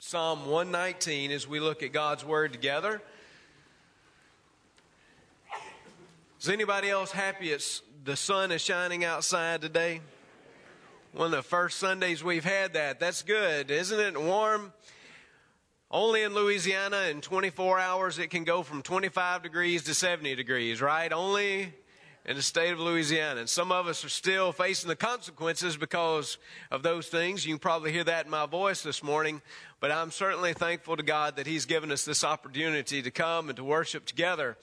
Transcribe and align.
Psalm 0.00 0.46
119 0.46 1.32
as 1.32 1.48
we 1.48 1.58
look 1.58 1.82
at 1.82 1.92
God's 1.92 2.24
Word 2.24 2.52
together. 2.52 3.02
Is 6.40 6.48
anybody 6.48 6.88
else 6.88 7.10
happy 7.10 7.50
it's 7.50 7.82
the 8.04 8.14
sun 8.14 8.52
is 8.52 8.62
shining 8.62 9.04
outside 9.04 9.60
today? 9.60 10.00
One 11.12 11.26
of 11.26 11.32
the 11.32 11.42
first 11.42 11.78
Sundays 11.78 12.22
we've 12.22 12.44
had 12.44 12.74
that. 12.74 13.00
That's 13.00 13.22
good. 13.22 13.72
Isn't 13.72 13.98
it 13.98 14.22
warm? 14.22 14.72
Only 15.90 16.22
in 16.22 16.32
Louisiana 16.32 17.08
in 17.10 17.20
24 17.20 17.80
hours 17.80 18.20
it 18.20 18.28
can 18.28 18.44
go 18.44 18.62
from 18.62 18.82
25 18.82 19.42
degrees 19.42 19.82
to 19.84 19.94
70 19.94 20.36
degrees, 20.36 20.80
right? 20.80 21.12
Only 21.12 21.74
in 22.28 22.36
the 22.36 22.42
state 22.42 22.72
of 22.72 22.78
Louisiana. 22.78 23.40
And 23.40 23.48
some 23.48 23.72
of 23.72 23.86
us 23.86 24.04
are 24.04 24.10
still 24.10 24.52
facing 24.52 24.88
the 24.88 24.96
consequences 24.96 25.78
because 25.78 26.36
of 26.70 26.82
those 26.82 27.08
things. 27.08 27.46
You 27.46 27.54
can 27.54 27.58
probably 27.58 27.90
hear 27.90 28.04
that 28.04 28.26
in 28.26 28.30
my 28.30 28.44
voice 28.44 28.82
this 28.82 29.02
morning. 29.02 29.40
But 29.80 29.92
I'm 29.92 30.10
certainly 30.10 30.52
thankful 30.52 30.98
to 30.98 31.02
God 31.02 31.36
that 31.36 31.46
He's 31.46 31.64
given 31.64 31.90
us 31.90 32.04
this 32.04 32.24
opportunity 32.24 33.00
to 33.00 33.10
come 33.10 33.48
and 33.48 33.56
to 33.56 33.64
worship 33.64 34.04
together. 34.04 34.58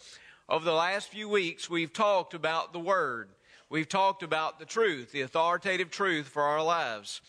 Over 0.48 0.64
the 0.64 0.74
last 0.74 1.10
few 1.10 1.28
weeks, 1.28 1.68
we've 1.68 1.92
talked 1.92 2.36
about 2.36 2.72
the 2.72 2.80
Word. 2.80 3.30
We've 3.68 3.90
talked 3.90 4.22
about 4.22 4.60
the 4.60 4.66
truth, 4.66 5.12
the 5.12 5.22
authoritative 5.22 5.90
truth 5.90 6.28
for 6.28 6.44
our 6.44 6.64
lives. 6.64 7.20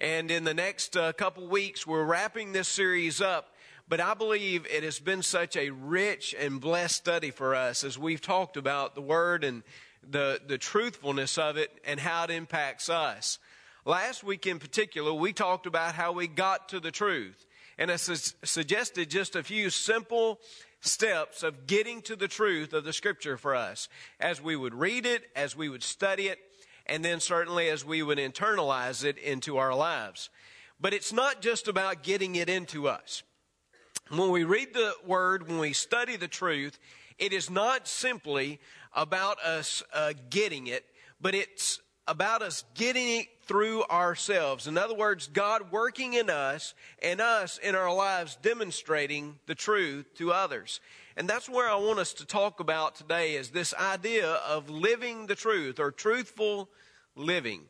And 0.00 0.32
in 0.32 0.42
the 0.42 0.52
next 0.52 0.96
uh, 0.96 1.12
couple 1.12 1.46
weeks, 1.46 1.86
we're 1.86 2.04
wrapping 2.04 2.50
this 2.50 2.66
series 2.66 3.20
up 3.20 3.54
but 3.88 4.00
I 4.00 4.14
believe 4.14 4.66
it 4.66 4.82
has 4.82 4.98
been 4.98 5.22
such 5.22 5.56
a 5.56 5.70
rich 5.70 6.34
and 6.38 6.60
blessed 6.60 6.96
study 6.96 7.30
for 7.30 7.54
us 7.54 7.84
as 7.84 7.98
we've 7.98 8.20
talked 8.20 8.56
about 8.56 8.94
the 8.94 9.00
Word 9.00 9.44
and 9.44 9.62
the, 10.08 10.40
the 10.46 10.58
truthfulness 10.58 11.38
of 11.38 11.56
it 11.56 11.70
and 11.84 12.00
how 12.00 12.24
it 12.24 12.30
impacts 12.30 12.88
us. 12.88 13.38
Last 13.84 14.24
week 14.24 14.46
in 14.46 14.58
particular, 14.58 15.12
we 15.12 15.32
talked 15.32 15.66
about 15.66 15.94
how 15.94 16.12
we 16.12 16.26
got 16.26 16.70
to 16.70 16.80
the 16.80 16.90
truth. 16.90 17.46
And 17.78 17.90
I 17.90 17.96
su- 17.96 18.34
suggested 18.42 19.10
just 19.10 19.36
a 19.36 19.42
few 19.42 19.70
simple 19.70 20.40
steps 20.80 21.42
of 21.42 21.66
getting 21.66 22.02
to 22.02 22.16
the 22.16 22.28
truth 22.28 22.72
of 22.72 22.84
the 22.84 22.92
Scripture 22.92 23.36
for 23.36 23.54
us 23.54 23.88
as 24.18 24.42
we 24.42 24.56
would 24.56 24.74
read 24.74 25.06
it, 25.06 25.22
as 25.36 25.56
we 25.56 25.68
would 25.68 25.82
study 25.82 26.26
it, 26.26 26.38
and 26.86 27.04
then 27.04 27.20
certainly 27.20 27.68
as 27.68 27.84
we 27.84 28.02
would 28.02 28.18
internalize 28.18 29.04
it 29.04 29.18
into 29.18 29.58
our 29.58 29.74
lives. 29.74 30.30
But 30.80 30.92
it's 30.92 31.12
not 31.12 31.40
just 31.40 31.68
about 31.68 32.02
getting 32.02 32.34
it 32.34 32.48
into 32.48 32.88
us. 32.88 33.22
When 34.08 34.30
we 34.30 34.44
read 34.44 34.72
the 34.72 34.94
Word, 35.04 35.48
when 35.48 35.58
we 35.58 35.72
study 35.72 36.16
the 36.16 36.28
truth, 36.28 36.78
it 37.18 37.32
is 37.32 37.50
not 37.50 37.88
simply 37.88 38.60
about 38.94 39.40
us 39.40 39.82
uh, 39.92 40.12
getting 40.30 40.68
it, 40.68 40.84
but 41.20 41.34
it's 41.34 41.80
about 42.06 42.40
us 42.40 42.62
getting 42.74 43.20
it 43.20 43.26
through 43.42 43.82
ourselves. 43.84 44.68
In 44.68 44.78
other 44.78 44.94
words, 44.94 45.26
God 45.26 45.72
working 45.72 46.14
in 46.14 46.30
us 46.30 46.74
and 47.02 47.20
us 47.20 47.58
in 47.58 47.74
our 47.74 47.92
lives 47.92 48.38
demonstrating 48.42 49.40
the 49.46 49.56
truth 49.56 50.06
to 50.18 50.32
others. 50.32 50.80
And 51.16 51.28
that's 51.28 51.48
where 51.48 51.68
I 51.68 51.74
want 51.74 51.98
us 51.98 52.12
to 52.14 52.26
talk 52.26 52.60
about 52.60 52.94
today 52.94 53.34
is 53.34 53.50
this 53.50 53.74
idea 53.74 54.34
of 54.34 54.70
living 54.70 55.26
the 55.26 55.34
truth 55.34 55.80
or 55.80 55.90
truthful 55.90 56.68
living. 57.16 57.62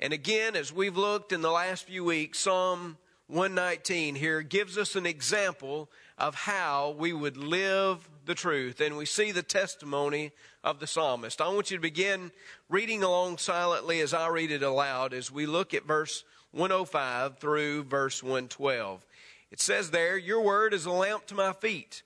And 0.00 0.14
again, 0.14 0.56
as 0.56 0.72
we've 0.72 0.96
looked 0.96 1.32
in 1.32 1.42
the 1.42 1.50
last 1.50 1.84
few 1.84 2.04
weeks, 2.04 2.38
Psalm 2.38 2.96
119 3.28 4.14
here 4.16 4.42
gives 4.42 4.76
us 4.76 4.96
an 4.96 5.06
example 5.06 5.88
of 6.18 6.34
how 6.34 6.94
we 6.98 7.12
would 7.12 7.36
live 7.36 8.08
the 8.26 8.34
truth. 8.34 8.80
And 8.80 8.96
we 8.96 9.06
see 9.06 9.32
the 9.32 9.42
testimony 9.42 10.32
of 10.62 10.78
the 10.78 10.86
psalmist. 10.86 11.40
I 11.40 11.48
want 11.48 11.70
you 11.70 11.76
to 11.78 11.82
begin 11.82 12.30
reading 12.68 13.02
along 13.02 13.38
silently 13.38 14.00
as 14.00 14.12
I 14.12 14.28
read 14.28 14.50
it 14.50 14.62
aloud 14.62 15.14
as 15.14 15.32
we 15.32 15.46
look 15.46 15.74
at 15.74 15.86
verse 15.86 16.24
105 16.52 17.38
through 17.38 17.84
verse 17.84 18.22
112. 18.22 19.04
It 19.50 19.60
says 19.60 19.90
there, 19.90 20.16
Your 20.16 20.42
word 20.42 20.74
is 20.74 20.84
a 20.84 20.90
lamp 20.90 21.26
to 21.26 21.34
my 21.34 21.52
feet 21.52 22.02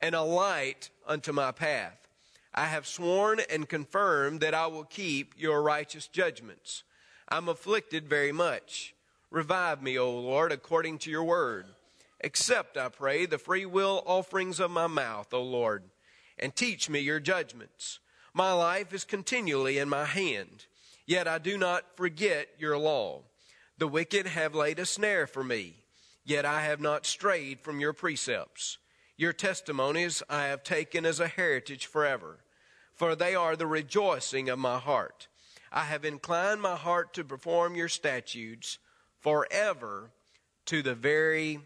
and 0.00 0.14
a 0.14 0.22
light 0.22 0.90
unto 1.06 1.32
my 1.32 1.52
path. 1.52 2.08
I 2.54 2.66
have 2.66 2.86
sworn 2.86 3.40
and 3.50 3.68
confirmed 3.68 4.40
that 4.40 4.54
I 4.54 4.66
will 4.66 4.84
keep 4.84 5.34
your 5.36 5.62
righteous 5.62 6.06
judgments. 6.06 6.82
I'm 7.28 7.48
afflicted 7.48 8.08
very 8.08 8.32
much. 8.32 8.91
Revive 9.32 9.82
me, 9.82 9.98
O 9.98 10.10
Lord, 10.10 10.52
according 10.52 10.98
to 10.98 11.10
your 11.10 11.24
word. 11.24 11.64
Accept, 12.22 12.76
I 12.76 12.90
pray, 12.90 13.24
the 13.24 13.38
free 13.38 13.64
will 13.64 14.02
offerings 14.04 14.60
of 14.60 14.70
my 14.70 14.86
mouth, 14.86 15.32
O 15.32 15.42
Lord, 15.42 15.84
and 16.38 16.54
teach 16.54 16.90
me 16.90 17.00
your 17.00 17.18
judgments. 17.18 17.98
My 18.34 18.52
life 18.52 18.92
is 18.92 19.04
continually 19.04 19.78
in 19.78 19.88
my 19.88 20.04
hand, 20.04 20.66
yet 21.06 21.26
I 21.26 21.38
do 21.38 21.56
not 21.56 21.96
forget 21.96 22.48
your 22.58 22.76
law. 22.76 23.22
The 23.78 23.88
wicked 23.88 24.26
have 24.26 24.54
laid 24.54 24.78
a 24.78 24.84
snare 24.84 25.26
for 25.26 25.42
me, 25.42 25.76
yet 26.26 26.44
I 26.44 26.60
have 26.64 26.82
not 26.82 27.06
strayed 27.06 27.62
from 27.62 27.80
your 27.80 27.94
precepts. 27.94 28.76
Your 29.16 29.32
testimonies 29.32 30.22
I 30.28 30.44
have 30.44 30.62
taken 30.62 31.06
as 31.06 31.20
a 31.20 31.26
heritage 31.26 31.86
forever, 31.86 32.40
for 32.94 33.16
they 33.16 33.34
are 33.34 33.56
the 33.56 33.66
rejoicing 33.66 34.50
of 34.50 34.58
my 34.58 34.78
heart. 34.78 35.28
I 35.72 35.84
have 35.84 36.04
inclined 36.04 36.60
my 36.60 36.76
heart 36.76 37.14
to 37.14 37.24
perform 37.24 37.76
your 37.76 37.88
statutes 37.88 38.78
forever 39.22 40.10
to 40.66 40.82
the 40.82 40.94
very 40.94 41.60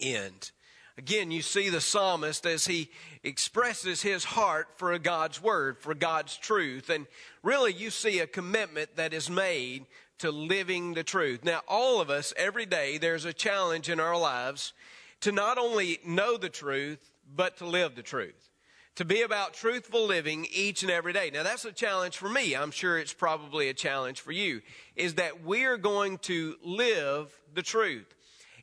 end. 0.00 0.50
Again, 0.96 1.30
you 1.30 1.42
see 1.42 1.68
the 1.68 1.80
psalmist 1.80 2.44
as 2.44 2.66
he 2.66 2.90
expresses 3.22 4.02
his 4.02 4.24
heart 4.24 4.68
for 4.76 4.98
God's 4.98 5.40
word, 5.40 5.78
for 5.78 5.94
God's 5.94 6.36
truth. 6.36 6.90
And 6.90 7.06
really, 7.42 7.72
you 7.72 7.90
see 7.90 8.18
a 8.18 8.26
commitment 8.26 8.96
that 8.96 9.14
is 9.14 9.30
made 9.30 9.86
to 10.18 10.32
living 10.32 10.94
the 10.94 11.04
truth. 11.04 11.44
Now, 11.44 11.60
all 11.68 12.00
of 12.00 12.10
us, 12.10 12.34
every 12.36 12.66
day, 12.66 12.98
there's 12.98 13.24
a 13.24 13.32
challenge 13.32 13.88
in 13.88 14.00
our 14.00 14.18
lives 14.18 14.72
to 15.20 15.30
not 15.30 15.56
only 15.56 15.98
know 16.04 16.36
the 16.36 16.48
truth, 16.48 17.12
but 17.34 17.56
to 17.58 17.66
live 17.66 17.94
the 17.94 18.02
truth. 18.02 18.47
To 18.98 19.04
be 19.04 19.22
about 19.22 19.54
truthful 19.54 20.06
living 20.06 20.44
each 20.52 20.82
and 20.82 20.90
every 20.90 21.12
day. 21.12 21.30
Now, 21.32 21.44
that's 21.44 21.64
a 21.64 21.70
challenge 21.70 22.16
for 22.16 22.28
me. 22.28 22.56
I'm 22.56 22.72
sure 22.72 22.98
it's 22.98 23.12
probably 23.12 23.68
a 23.68 23.72
challenge 23.72 24.20
for 24.20 24.32
you. 24.32 24.60
Is 24.96 25.14
that 25.14 25.44
we're 25.44 25.76
going 25.76 26.18
to 26.22 26.56
live 26.64 27.32
the 27.54 27.62
truth. 27.62 28.12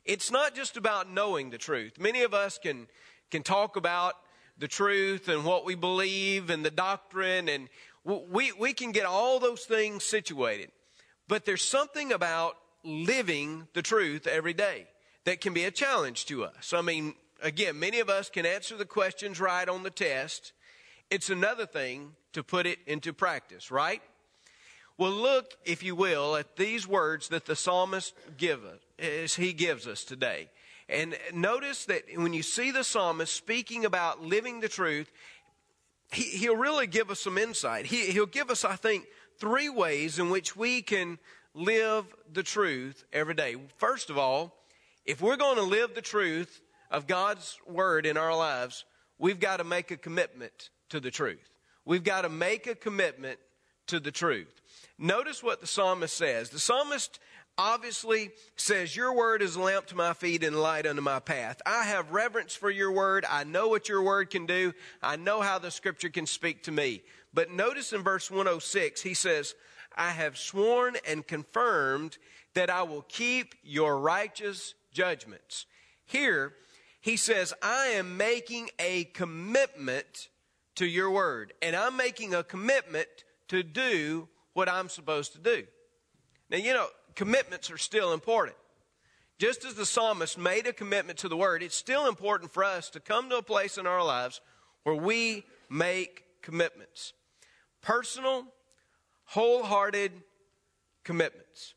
It's 0.04 0.30
not 0.30 0.54
just 0.54 0.76
about 0.76 1.10
knowing 1.10 1.48
the 1.48 1.56
truth. 1.56 1.98
Many 1.98 2.22
of 2.22 2.34
us 2.34 2.58
can, 2.58 2.86
can 3.30 3.44
talk 3.44 3.76
about 3.76 4.12
the 4.58 4.68
truth 4.68 5.30
and 5.30 5.42
what 5.42 5.64
we 5.64 5.74
believe 5.74 6.50
and 6.50 6.62
the 6.62 6.70
doctrine, 6.70 7.48
and 7.48 7.70
we, 8.04 8.52
we 8.52 8.74
can 8.74 8.92
get 8.92 9.06
all 9.06 9.40
those 9.40 9.64
things 9.64 10.04
situated. 10.04 10.70
But 11.28 11.46
there's 11.46 11.64
something 11.64 12.12
about 12.12 12.58
living 12.84 13.68
the 13.72 13.80
truth 13.80 14.26
every 14.26 14.52
day 14.52 14.86
that 15.24 15.40
can 15.40 15.54
be 15.54 15.64
a 15.64 15.70
challenge 15.70 16.26
to 16.26 16.44
us. 16.44 16.74
I 16.74 16.82
mean, 16.82 17.14
again, 17.42 17.78
many 17.78 18.00
of 18.00 18.08
us 18.08 18.30
can 18.30 18.46
answer 18.46 18.76
the 18.76 18.84
questions 18.84 19.40
right 19.40 19.68
on 19.68 19.82
the 19.82 19.90
test. 19.90 20.52
It's 21.10 21.30
another 21.30 21.66
thing 21.66 22.12
to 22.32 22.42
put 22.42 22.66
it 22.66 22.78
into 22.86 23.12
practice, 23.12 23.70
right? 23.70 24.02
Well, 24.98 25.12
look, 25.12 25.54
if 25.64 25.82
you 25.82 25.94
will, 25.94 26.36
at 26.36 26.56
these 26.56 26.86
words 26.86 27.28
that 27.28 27.44
the 27.44 27.56
psalmist 27.56 28.14
give 28.38 28.60
as 28.98 29.34
he 29.34 29.52
gives 29.52 29.86
us 29.86 30.04
today. 30.04 30.48
And 30.88 31.16
notice 31.34 31.84
that 31.86 32.04
when 32.14 32.32
you 32.32 32.42
see 32.42 32.70
the 32.70 32.84
psalmist 32.84 33.34
speaking 33.34 33.84
about 33.84 34.22
living 34.22 34.60
the 34.60 34.68
truth, 34.68 35.10
he, 36.12 36.48
will 36.48 36.56
really 36.56 36.86
give 36.86 37.10
us 37.10 37.20
some 37.20 37.36
insight. 37.36 37.86
He, 37.86 38.06
he'll 38.12 38.26
give 38.26 38.50
us, 38.50 38.64
I 38.64 38.76
think, 38.76 39.06
three 39.38 39.68
ways 39.68 40.18
in 40.18 40.30
which 40.30 40.56
we 40.56 40.80
can 40.82 41.18
live 41.54 42.06
the 42.32 42.42
truth 42.42 43.04
every 43.12 43.34
day. 43.34 43.56
First 43.76 44.08
of 44.08 44.16
all, 44.16 44.54
if 45.04 45.20
we're 45.20 45.36
going 45.36 45.56
to 45.56 45.62
live 45.62 45.94
the 45.94 46.02
truth 46.02 46.60
of 46.90 47.06
God's 47.06 47.58
word 47.66 48.06
in 48.06 48.16
our 48.16 48.36
lives, 48.36 48.84
we've 49.18 49.40
got 49.40 49.58
to 49.58 49.64
make 49.64 49.90
a 49.90 49.96
commitment 49.96 50.70
to 50.90 51.00
the 51.00 51.10
truth. 51.10 51.50
We've 51.84 52.04
got 52.04 52.22
to 52.22 52.28
make 52.28 52.66
a 52.66 52.74
commitment 52.74 53.38
to 53.88 54.00
the 54.00 54.10
truth. 54.10 54.60
Notice 54.98 55.42
what 55.42 55.60
the 55.60 55.66
psalmist 55.66 56.16
says. 56.16 56.50
The 56.50 56.58
psalmist 56.58 57.20
obviously 57.58 58.30
says, 58.56 58.96
Your 58.96 59.14
word 59.14 59.42
is 59.42 59.56
a 59.56 59.60
lamp 59.60 59.86
to 59.86 59.96
my 59.96 60.12
feet 60.12 60.42
and 60.42 60.56
light 60.56 60.86
unto 60.86 61.02
my 61.02 61.20
path. 61.20 61.60
I 61.64 61.84
have 61.84 62.10
reverence 62.10 62.54
for 62.54 62.70
your 62.70 62.92
word. 62.92 63.24
I 63.28 63.44
know 63.44 63.68
what 63.68 63.88
your 63.88 64.02
word 64.02 64.30
can 64.30 64.46
do. 64.46 64.72
I 65.02 65.16
know 65.16 65.40
how 65.40 65.58
the 65.58 65.70
scripture 65.70 66.08
can 66.08 66.26
speak 66.26 66.64
to 66.64 66.72
me. 66.72 67.02
But 67.32 67.50
notice 67.50 67.92
in 67.92 68.02
verse 68.02 68.30
106, 68.30 69.02
he 69.02 69.14
says, 69.14 69.54
I 69.94 70.10
have 70.10 70.36
sworn 70.36 70.96
and 71.06 71.26
confirmed 71.26 72.18
that 72.54 72.70
I 72.70 72.82
will 72.82 73.02
keep 73.02 73.54
your 73.62 73.98
righteous 73.98 74.74
judgments. 74.92 75.66
Here, 76.06 76.54
he 77.06 77.16
says, 77.16 77.54
I 77.62 77.86
am 77.94 78.16
making 78.16 78.68
a 78.80 79.04
commitment 79.04 80.28
to 80.74 80.84
your 80.84 81.08
word, 81.08 81.52
and 81.62 81.76
I'm 81.76 81.96
making 81.96 82.34
a 82.34 82.42
commitment 82.42 83.06
to 83.46 83.62
do 83.62 84.26
what 84.54 84.68
I'm 84.68 84.88
supposed 84.88 85.32
to 85.34 85.38
do. 85.38 85.62
Now, 86.50 86.56
you 86.56 86.74
know, 86.74 86.88
commitments 87.14 87.70
are 87.70 87.78
still 87.78 88.12
important. 88.12 88.56
Just 89.38 89.64
as 89.64 89.74
the 89.74 89.86
psalmist 89.86 90.36
made 90.36 90.66
a 90.66 90.72
commitment 90.72 91.20
to 91.20 91.28
the 91.28 91.36
word, 91.36 91.62
it's 91.62 91.76
still 91.76 92.08
important 92.08 92.52
for 92.52 92.64
us 92.64 92.90
to 92.90 92.98
come 92.98 93.30
to 93.30 93.36
a 93.36 93.42
place 93.42 93.78
in 93.78 93.86
our 93.86 94.04
lives 94.04 94.40
where 94.82 94.96
we 94.96 95.44
make 95.70 96.24
commitments. 96.42 97.12
Personal, 97.82 98.46
wholehearted 99.26 100.10
commitments. 101.04 101.74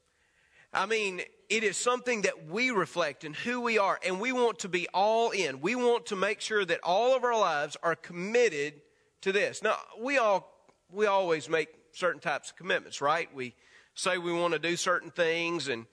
I 0.74 0.88
mean, 0.88 1.22
it 1.50 1.64
is 1.64 1.78
something 1.78 2.22
that 2.22 2.48
we 2.48 2.70
reflect 2.70 3.24
in 3.24 3.34
who 3.34 3.62
we 3.62 3.80
are, 3.80 4.00
and 4.06 4.20
we 4.20 4.32
want 4.32 4.60
to 4.60 4.70
be 4.70 4.88
all 4.94 5.32
in. 5.32 5.62
We 5.62 5.76
want 5.76 6.06
to 6.08 6.16
make 6.16 6.42
sure 6.42 6.64
that 6.64 6.80
all 6.84 7.16
of 7.16 7.24
our 7.24 7.38
lives 7.38 7.76
are 7.82 7.96
committed 7.96 8.76
to 9.22 9.32
this. 9.32 9.64
Now, 9.64 9.78
we 10.00 10.18
all 10.18 10.56
we 10.92 11.08
always 11.08 11.50
make 11.50 11.70
certain 11.92 12.22
types 12.22 12.52
of 12.52 12.56
commitments, 12.56 13.02
right? 13.02 13.34
We 13.34 13.56
say 13.96 14.18
we 14.18 14.32
want 14.32 14.54
to 14.54 14.60
do 14.60 14.76
certain 14.76 15.12
things, 15.12 15.68
and 15.68 15.88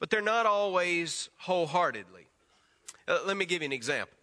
but 0.00 0.08
they're 0.10 0.22
not 0.22 0.46
always 0.46 1.28
wholeheartedly. 1.38 2.26
Uh, 3.06 3.18
let 3.26 3.36
me 3.36 3.44
give 3.44 3.60
you 3.60 3.66
an 3.66 3.72
example. 3.72 4.16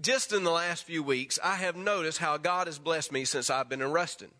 Just 0.00 0.32
in 0.32 0.44
the 0.44 0.50
last 0.50 0.84
few 0.84 1.02
weeks, 1.02 1.38
I 1.42 1.56
have 1.56 1.76
noticed 1.76 2.18
how 2.18 2.36
God 2.36 2.66
has 2.66 2.78
blessed 2.78 3.12
me 3.12 3.24
since 3.24 3.50
I've 3.50 3.68
been 3.68 3.82
in 3.82 3.90
Ruston. 3.90 4.30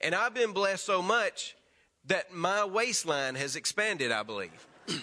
And 0.00 0.14
I've 0.14 0.34
been 0.34 0.52
blessed 0.52 0.84
so 0.84 1.00
much 1.00 1.56
that 2.06 2.32
my 2.32 2.64
waistline 2.64 3.34
has 3.36 3.56
expanded, 3.56 4.10
I 4.12 4.22
believe. 4.22 4.66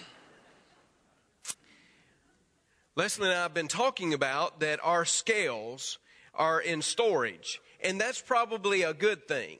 Leslie 2.96 3.28
and 3.28 3.38
I 3.38 3.42
have 3.42 3.54
been 3.54 3.68
talking 3.68 4.12
about 4.12 4.60
that 4.60 4.80
our 4.82 5.04
scales 5.04 5.98
are 6.34 6.60
in 6.60 6.82
storage, 6.82 7.60
and 7.82 8.00
that's 8.00 8.20
probably 8.20 8.82
a 8.82 8.92
good 8.92 9.26
thing 9.26 9.58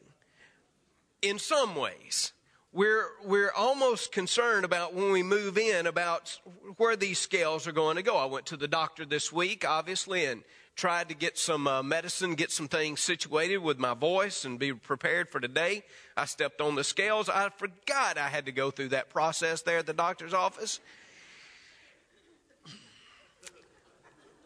in 1.22 1.38
some 1.38 1.74
ways. 1.74 2.32
We're, 2.72 3.06
we're 3.24 3.50
almost 3.50 4.12
concerned 4.12 4.64
about 4.64 4.94
when 4.94 5.10
we 5.10 5.24
move 5.24 5.58
in 5.58 5.86
about 5.86 6.38
where 6.76 6.94
these 6.94 7.18
scales 7.18 7.66
are 7.66 7.72
going 7.72 7.96
to 7.96 8.02
go. 8.02 8.16
I 8.16 8.26
went 8.26 8.46
to 8.46 8.56
the 8.56 8.68
doctor 8.68 9.04
this 9.04 9.32
week, 9.32 9.68
obviously, 9.68 10.24
and 10.24 10.44
tried 10.80 11.10
to 11.10 11.14
get 11.14 11.36
some 11.36 11.66
uh, 11.66 11.82
medicine, 11.82 12.34
get 12.34 12.50
some 12.50 12.66
things 12.66 13.00
situated 13.00 13.58
with 13.58 13.78
my 13.78 13.92
voice 13.92 14.46
and 14.46 14.58
be 14.58 14.72
prepared 14.72 15.28
for 15.28 15.38
today. 15.38 15.82
I 16.16 16.24
stepped 16.24 16.62
on 16.62 16.74
the 16.74 16.84
scales. 16.84 17.28
I 17.28 17.50
forgot 17.50 18.16
I 18.16 18.28
had 18.28 18.46
to 18.46 18.52
go 18.52 18.70
through 18.70 18.88
that 18.88 19.10
process 19.10 19.60
there 19.60 19.76
at 19.76 19.84
the 19.84 19.92
doctor's 19.92 20.32
office. 20.32 20.80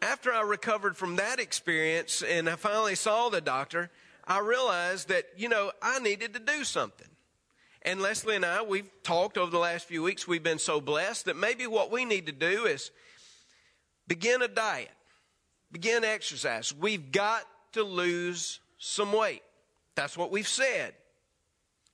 After 0.03 0.33
I 0.33 0.41
recovered 0.41 0.97
from 0.97 1.15
that 1.17 1.39
experience 1.39 2.21
and 2.21 2.49
I 2.49 2.57
finally 2.57 2.97
saw 2.97 3.29
the 3.29 3.41
doctor, 3.41 3.91
I 4.27 4.41
realized 4.41 5.11
that, 5.11 5.27
you 5.37 5.49
know, 5.49 5.71
I 5.81 6.01
needed 6.01 6.35
to 6.35 6.41
do 6.41 6.65
something. 6.65 7.09
And 7.83 8.03
Leslie 8.03 8.35
and 8.35 8.45
I, 8.45 8.61
we've 8.63 8.91
talked 9.05 9.39
over 9.39 9.53
the 9.53 9.59
last 9.59 9.87
few 9.87 10.03
weeks. 10.03 10.27
We've 10.27 10.43
been 10.43 10.59
so 10.59 10.81
blessed 10.81 11.27
that 11.27 11.37
maybe 11.37 11.69
what 11.69 11.93
we 11.93 12.05
need 12.05 12.27
to 12.27 12.33
do 12.33 12.67
is 12.67 12.91
begin 14.09 14.43
a 14.43 14.49
diet, 14.49 14.91
begin 15.75 16.05
exercise. 16.05 16.73
We've 16.73 17.13
got 17.13 17.43
to 17.73 17.83
lose 17.83 18.61
some 18.79 19.13
weight. 19.13 19.43
That's 19.97 20.17
what 20.17 20.31
we've 20.31 20.47
said. 20.47 20.95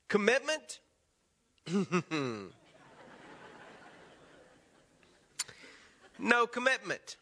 Commitment? 0.07 0.81
no 6.19 6.47
commitment. 6.47 7.17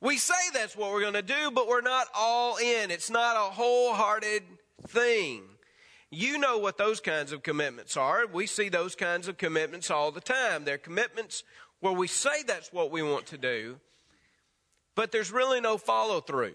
We 0.00 0.16
say 0.16 0.32
that's 0.54 0.74
what 0.74 0.92
we're 0.92 1.02
going 1.02 1.12
to 1.12 1.20
do, 1.20 1.50
but 1.50 1.68
we're 1.68 1.82
not 1.82 2.06
all 2.16 2.56
in. 2.56 2.90
It's 2.90 3.10
not 3.10 3.36
a 3.36 3.50
wholehearted 3.52 4.42
thing. 4.88 5.42
You 6.10 6.38
know 6.38 6.56
what 6.56 6.78
those 6.78 7.00
kinds 7.00 7.32
of 7.32 7.42
commitments 7.42 7.98
are. 7.98 8.26
We 8.26 8.46
see 8.46 8.70
those 8.70 8.94
kinds 8.94 9.28
of 9.28 9.36
commitments 9.36 9.90
all 9.90 10.10
the 10.10 10.22
time. 10.22 10.64
They're 10.64 10.78
commitments 10.78 11.44
where 11.80 11.92
we 11.92 12.06
say 12.06 12.44
that's 12.46 12.72
what 12.72 12.90
we 12.90 13.02
want 13.02 13.26
to 13.26 13.36
do, 13.36 13.78
but 14.94 15.12
there's 15.12 15.32
really 15.32 15.60
no 15.60 15.78
follow 15.78 16.20
through. 16.20 16.54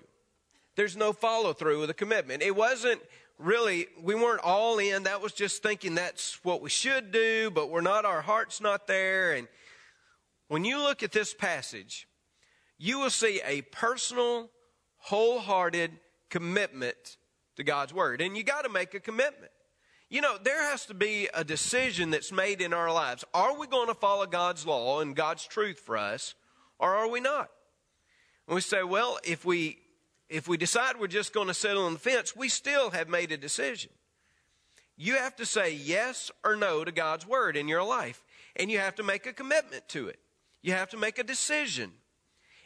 There's 0.75 0.97
no 0.97 1.13
follow 1.13 1.53
through 1.53 1.79
with 1.79 1.89
a 1.89 1.93
commitment. 1.93 2.43
It 2.43 2.55
wasn't 2.55 3.01
really, 3.37 3.87
we 4.01 4.15
weren't 4.15 4.41
all 4.43 4.77
in. 4.79 5.03
That 5.03 5.21
was 5.21 5.33
just 5.33 5.63
thinking 5.63 5.95
that's 5.95 6.43
what 6.43 6.61
we 6.61 6.69
should 6.69 7.11
do, 7.11 7.49
but 7.49 7.69
we're 7.69 7.81
not, 7.81 8.05
our 8.05 8.21
heart's 8.21 8.59
not 8.61 8.87
there. 8.87 9.33
And 9.33 9.47
when 10.47 10.65
you 10.65 10.79
look 10.79 11.01
at 11.01 11.11
this 11.11 11.33
passage, 11.33 12.07
you 12.77 12.99
will 12.99 13.09
see 13.09 13.41
a 13.45 13.61
personal, 13.61 14.49
wholehearted 14.97 15.91
commitment 16.29 17.17
to 17.55 17.63
God's 17.63 17.93
Word. 17.93 18.21
And 18.21 18.35
you 18.35 18.43
got 18.43 18.63
to 18.63 18.69
make 18.69 18.93
a 18.93 18.99
commitment. 18.99 19.51
You 20.09 20.21
know, 20.21 20.37
there 20.41 20.61
has 20.69 20.85
to 20.87 20.93
be 20.93 21.29
a 21.33 21.43
decision 21.43 22.11
that's 22.11 22.31
made 22.31 22.61
in 22.61 22.73
our 22.73 22.91
lives. 22.91 23.23
Are 23.33 23.57
we 23.57 23.65
going 23.65 23.87
to 23.87 23.95
follow 23.95 24.25
God's 24.25 24.65
law 24.65 24.99
and 24.99 25.15
God's 25.15 25.45
truth 25.47 25.79
for 25.79 25.97
us, 25.97 26.35
or 26.79 26.95
are 26.95 27.09
we 27.09 27.19
not? 27.19 27.49
And 28.47 28.55
we 28.55 28.61
say, 28.61 28.83
well, 28.83 29.19
if 29.23 29.45
we 29.45 29.79
if 30.27 30.47
we 30.47 30.57
decide 30.57 30.99
we're 30.99 31.07
just 31.07 31.33
going 31.33 31.47
to 31.47 31.53
sit 31.53 31.77
on 31.77 31.93
the 31.93 31.99
fence, 31.99 32.35
we 32.35 32.49
still 32.49 32.89
have 32.91 33.07
made 33.07 33.31
a 33.31 33.37
decision. 33.37 33.91
You 34.97 35.17
have 35.17 35.35
to 35.35 35.45
say 35.45 35.73
yes 35.73 36.31
or 36.43 36.55
no 36.55 36.83
to 36.83 36.91
God's 36.91 37.27
word 37.27 37.57
in 37.57 37.67
your 37.67 37.83
life, 37.83 38.23
and 38.55 38.71
you 38.71 38.79
have 38.79 38.95
to 38.95 39.03
make 39.03 39.25
a 39.25 39.33
commitment 39.33 39.87
to 39.89 40.07
it. 40.07 40.19
You 40.61 40.71
have 40.71 40.89
to 40.89 40.97
make 40.97 41.19
a 41.19 41.23
decision, 41.23 41.91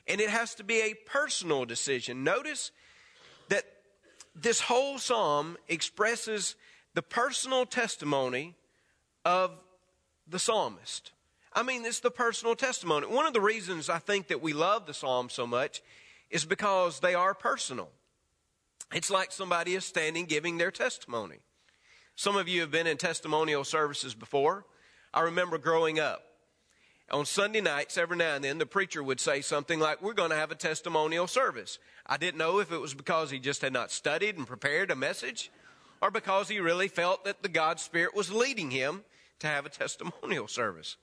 and 0.07 0.21
it 0.21 0.29
has 0.29 0.55
to 0.55 0.63
be 0.63 0.81
a 0.81 0.93
personal 0.93 1.65
decision. 1.65 2.23
Notice 2.23 2.71
that 3.49 3.65
this 4.35 4.61
whole 4.61 4.99
psalm 4.99 5.57
expresses 5.67 6.55
the 6.93 7.01
personal 7.01 7.65
testimony 7.65 8.55
of 9.25 9.51
the 10.27 10.39
psalmist. 10.39 11.11
I 11.53 11.63
mean, 11.63 11.85
it's 11.85 11.99
the 11.99 12.11
personal 12.11 12.55
testimony. 12.55 13.07
One 13.07 13.25
of 13.25 13.33
the 13.33 13.41
reasons 13.41 13.89
I 13.89 13.99
think 13.99 14.27
that 14.27 14.41
we 14.41 14.53
love 14.53 14.85
the 14.85 14.93
Psalms 14.93 15.33
so 15.33 15.47
much 15.47 15.81
is 16.29 16.45
because 16.45 16.99
they 16.99 17.15
are 17.15 17.33
personal. 17.33 17.89
It's 18.93 19.09
like 19.09 19.31
somebody 19.31 19.75
is 19.75 19.85
standing 19.85 20.25
giving 20.25 20.57
their 20.57 20.71
testimony. 20.71 21.37
Some 22.15 22.35
of 22.35 22.47
you 22.47 22.61
have 22.61 22.71
been 22.71 22.87
in 22.87 22.97
testimonial 22.97 23.63
services 23.63 24.13
before. 24.13 24.65
I 25.13 25.21
remember 25.21 25.57
growing 25.57 25.99
up. 25.99 26.23
On 27.11 27.25
Sunday 27.25 27.61
nights, 27.61 27.97
every 27.97 28.17
now 28.17 28.35
and 28.35 28.43
then, 28.43 28.59
the 28.59 28.67
preacher 28.67 29.01
would 29.01 29.19
say 29.19 29.41
something 29.41 29.79
like, 29.79 30.01
We're 30.01 30.13
going 30.13 30.29
to 30.29 30.35
have 30.35 30.51
a 30.51 30.55
testimonial 30.55 31.25
service. 31.25 31.79
I 32.05 32.17
didn't 32.17 32.37
know 32.37 32.59
if 32.59 32.71
it 32.71 32.77
was 32.77 32.93
because 32.93 33.31
he 33.31 33.39
just 33.39 33.61
had 33.61 33.73
not 33.73 33.91
studied 33.91 34.37
and 34.37 34.45
prepared 34.45 34.91
a 34.91 34.95
message 34.95 35.51
or 36.01 36.11
because 36.11 36.49
he 36.49 36.59
really 36.59 36.87
felt 36.87 37.25
that 37.25 37.41
the 37.41 37.49
God 37.49 37.79
Spirit 37.79 38.15
was 38.15 38.31
leading 38.31 38.69
him 38.69 39.03
to 39.39 39.47
have 39.47 39.65
a 39.65 39.69
testimonial 39.69 40.47
service. 40.47 40.97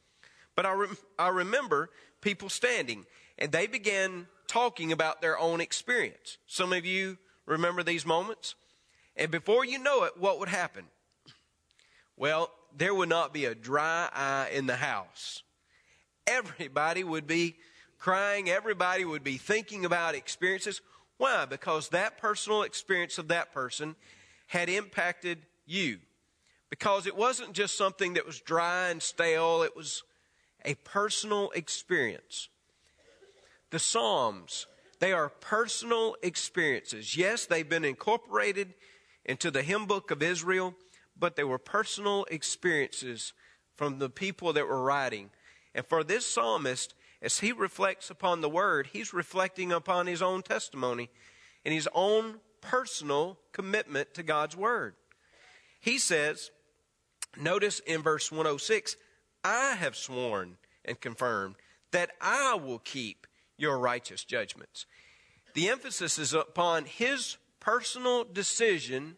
But 0.56 0.66
I, 0.66 0.86
I 1.18 1.28
remember 1.28 1.90
people 2.20 2.48
standing 2.48 3.06
and 3.38 3.52
they 3.52 3.66
began 3.66 4.26
talking 4.48 4.90
about 4.90 5.20
their 5.20 5.38
own 5.38 5.60
experience. 5.60 6.38
Some 6.46 6.72
of 6.72 6.84
you 6.84 7.18
remember 7.44 7.82
these 7.82 8.06
moments. 8.06 8.54
And 9.16 9.30
before 9.30 9.64
you 9.64 9.78
know 9.78 10.04
it, 10.04 10.16
what 10.16 10.38
would 10.40 10.48
happen? 10.48 10.84
Well, 12.16 12.50
there 12.76 12.94
would 12.94 13.08
not 13.08 13.32
be 13.32 13.44
a 13.44 13.54
dry 13.54 14.08
eye 14.12 14.50
in 14.52 14.66
the 14.66 14.76
house. 14.76 15.42
Everybody 16.26 17.04
would 17.04 17.26
be 17.26 17.56
crying. 17.98 18.48
Everybody 18.48 19.04
would 19.04 19.24
be 19.24 19.36
thinking 19.36 19.84
about 19.84 20.14
experiences. 20.14 20.80
Why? 21.18 21.44
Because 21.44 21.90
that 21.90 22.18
personal 22.18 22.62
experience 22.62 23.18
of 23.18 23.28
that 23.28 23.52
person 23.52 23.96
had 24.46 24.68
impacted 24.68 25.38
you. 25.66 25.98
Because 26.68 27.06
it 27.06 27.16
wasn't 27.16 27.52
just 27.52 27.76
something 27.76 28.14
that 28.14 28.26
was 28.26 28.40
dry 28.40 28.88
and 28.88 29.02
stale, 29.02 29.62
it 29.62 29.76
was 29.76 30.02
a 30.66 30.74
personal 30.74 31.50
experience. 31.52 32.48
The 33.70 33.78
Psalms, 33.78 34.66
they 35.00 35.12
are 35.12 35.28
personal 35.28 36.16
experiences. 36.22 37.16
Yes, 37.16 37.46
they've 37.46 37.68
been 37.68 37.84
incorporated 37.84 38.74
into 39.24 39.50
the 39.50 39.62
hymn 39.62 39.86
book 39.86 40.10
of 40.10 40.22
Israel, 40.22 40.74
but 41.18 41.36
they 41.36 41.44
were 41.44 41.58
personal 41.58 42.26
experiences 42.30 43.32
from 43.76 43.98
the 43.98 44.10
people 44.10 44.52
that 44.52 44.68
were 44.68 44.82
writing. 44.82 45.30
And 45.74 45.86
for 45.86 46.04
this 46.04 46.26
psalmist, 46.26 46.94
as 47.22 47.40
he 47.40 47.52
reflects 47.52 48.10
upon 48.10 48.40
the 48.40 48.48
word, 48.48 48.88
he's 48.92 49.14
reflecting 49.14 49.72
upon 49.72 50.06
his 50.06 50.22
own 50.22 50.42
testimony 50.42 51.10
and 51.64 51.74
his 51.74 51.88
own 51.94 52.40
personal 52.60 53.38
commitment 53.52 54.14
to 54.14 54.22
God's 54.22 54.56
word. 54.56 54.94
He 55.80 55.98
says, 55.98 56.50
notice 57.36 57.80
in 57.80 58.02
verse 58.02 58.30
106, 58.30 58.96
I 59.46 59.76
have 59.76 59.94
sworn 59.94 60.56
and 60.84 61.00
confirmed 61.00 61.54
that 61.92 62.10
I 62.20 62.54
will 62.54 62.80
keep 62.80 63.28
your 63.56 63.78
righteous 63.78 64.24
judgments. 64.24 64.86
The 65.54 65.68
emphasis 65.68 66.18
is 66.18 66.34
upon 66.34 66.84
his 66.84 67.36
personal 67.60 68.24
decision 68.24 69.16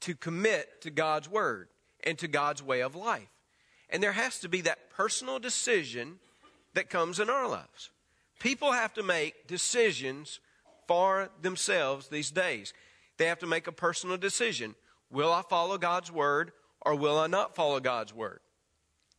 to 0.00 0.16
commit 0.16 0.80
to 0.82 0.90
God's 0.90 1.28
word 1.28 1.68
and 2.02 2.18
to 2.18 2.26
God's 2.26 2.64
way 2.64 2.80
of 2.80 2.96
life. 2.96 3.28
And 3.90 4.02
there 4.02 4.12
has 4.12 4.40
to 4.40 4.48
be 4.48 4.60
that 4.62 4.90
personal 4.90 5.38
decision 5.38 6.18
that 6.74 6.90
comes 6.90 7.20
in 7.20 7.30
our 7.30 7.48
lives. 7.48 7.90
People 8.40 8.72
have 8.72 8.92
to 8.94 9.04
make 9.04 9.46
decisions 9.46 10.40
for 10.88 11.30
themselves 11.40 12.08
these 12.08 12.32
days. 12.32 12.74
They 13.18 13.26
have 13.26 13.38
to 13.38 13.46
make 13.46 13.68
a 13.68 13.72
personal 13.72 14.16
decision. 14.16 14.74
Will 15.12 15.32
I 15.32 15.42
follow 15.42 15.78
God's 15.78 16.10
word 16.10 16.50
or 16.80 16.96
will 16.96 17.20
I 17.20 17.28
not 17.28 17.54
follow 17.54 17.78
God's 17.78 18.12
word? 18.12 18.40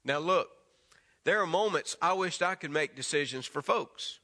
Now, 0.03 0.20
look, 0.20 0.50
there 1.24 1.41
are 1.41 1.48
moments 1.48 1.96
I 2.01 2.13
wished 2.13 2.41
I 2.41 2.55
could 2.55 2.72
make 2.72 2.96
decisions 2.96 3.46
for 3.46 3.62
folks. 3.62 4.20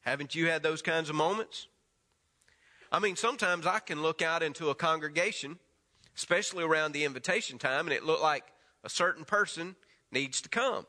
Haven't 0.00 0.34
you 0.34 0.46
had 0.46 0.62
those 0.62 0.80
kinds 0.80 1.10
of 1.10 1.16
moments? 1.16 1.66
I 2.90 2.98
mean, 2.98 3.16
sometimes 3.16 3.66
I 3.66 3.80
can 3.80 4.00
look 4.00 4.22
out 4.22 4.42
into 4.42 4.70
a 4.70 4.74
congregation, 4.74 5.58
especially 6.16 6.64
around 6.64 6.92
the 6.92 7.04
invitation 7.04 7.58
time, 7.58 7.86
and 7.86 7.92
it 7.92 8.04
looked 8.04 8.22
like 8.22 8.44
a 8.82 8.88
certain 8.88 9.24
person 9.24 9.76
needs 10.10 10.40
to 10.40 10.48
come. 10.48 10.86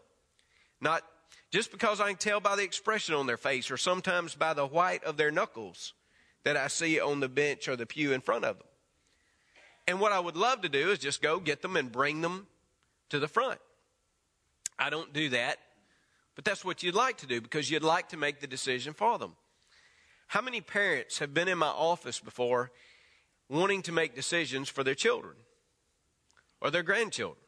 Not 0.80 1.04
just 1.52 1.72
because 1.72 2.00
I 2.00 2.08
can 2.08 2.18
tell 2.18 2.40
by 2.40 2.56
the 2.56 2.64
expression 2.64 3.16
on 3.16 3.28
their 3.28 3.38
face 3.38 3.70
or 3.70 3.78
sometimes 3.78 4.36
by 4.36 4.54
the 4.54 4.66
white 4.66 5.04
of 5.04 5.18
their 5.18 5.32
knuckles 5.32 5.94
that 6.44 6.56
I 6.56 6.68
see 6.68 7.00
on 7.00 7.20
the 7.20 7.28
bench 7.28 7.68
or 7.68 7.76
the 7.76 7.86
pew 7.86 8.14
in 8.14 8.22
front 8.22 8.46
of 8.46 8.58
them. 8.58 8.68
And 9.88 10.00
what 10.00 10.12
I 10.12 10.20
would 10.20 10.38
love 10.38 10.62
to 10.62 10.70
do 10.70 10.92
is 10.92 11.00
just 11.00 11.22
go 11.22 11.40
get 11.40 11.62
them 11.62 11.76
and 11.76 11.92
bring 11.92 12.22
them 12.22 12.48
to 13.10 13.20
the 13.20 13.28
front. 13.28 13.60
I 14.80 14.90
don't 14.90 15.12
do 15.14 15.30
that, 15.30 15.60
but 16.36 16.46
that's 16.46 16.64
what 16.64 16.82
you'd 16.82 16.96
like 16.96 17.18
to 17.18 17.28
do 17.28 17.42
because 17.42 17.70
you'd 17.70 17.84
like 17.84 18.10
to 18.10 18.18
make 18.18 18.40
the 18.40 18.48
decision 18.48 18.94
for 18.94 19.20
them. 19.20 19.36
How 20.28 20.42
many 20.42 20.62
parents 20.62 21.20
have 21.20 21.34
been 21.34 21.48
in 21.48 21.58
my 21.58 21.68
office 21.68 22.20
before 22.20 22.72
wanting 23.50 23.82
to 23.84 23.92
make 23.92 24.16
decisions 24.16 24.70
for 24.70 24.84
their 24.84 24.96
children 24.96 25.36
or 26.62 26.72
their 26.72 26.84
grandchildren? 26.84 27.44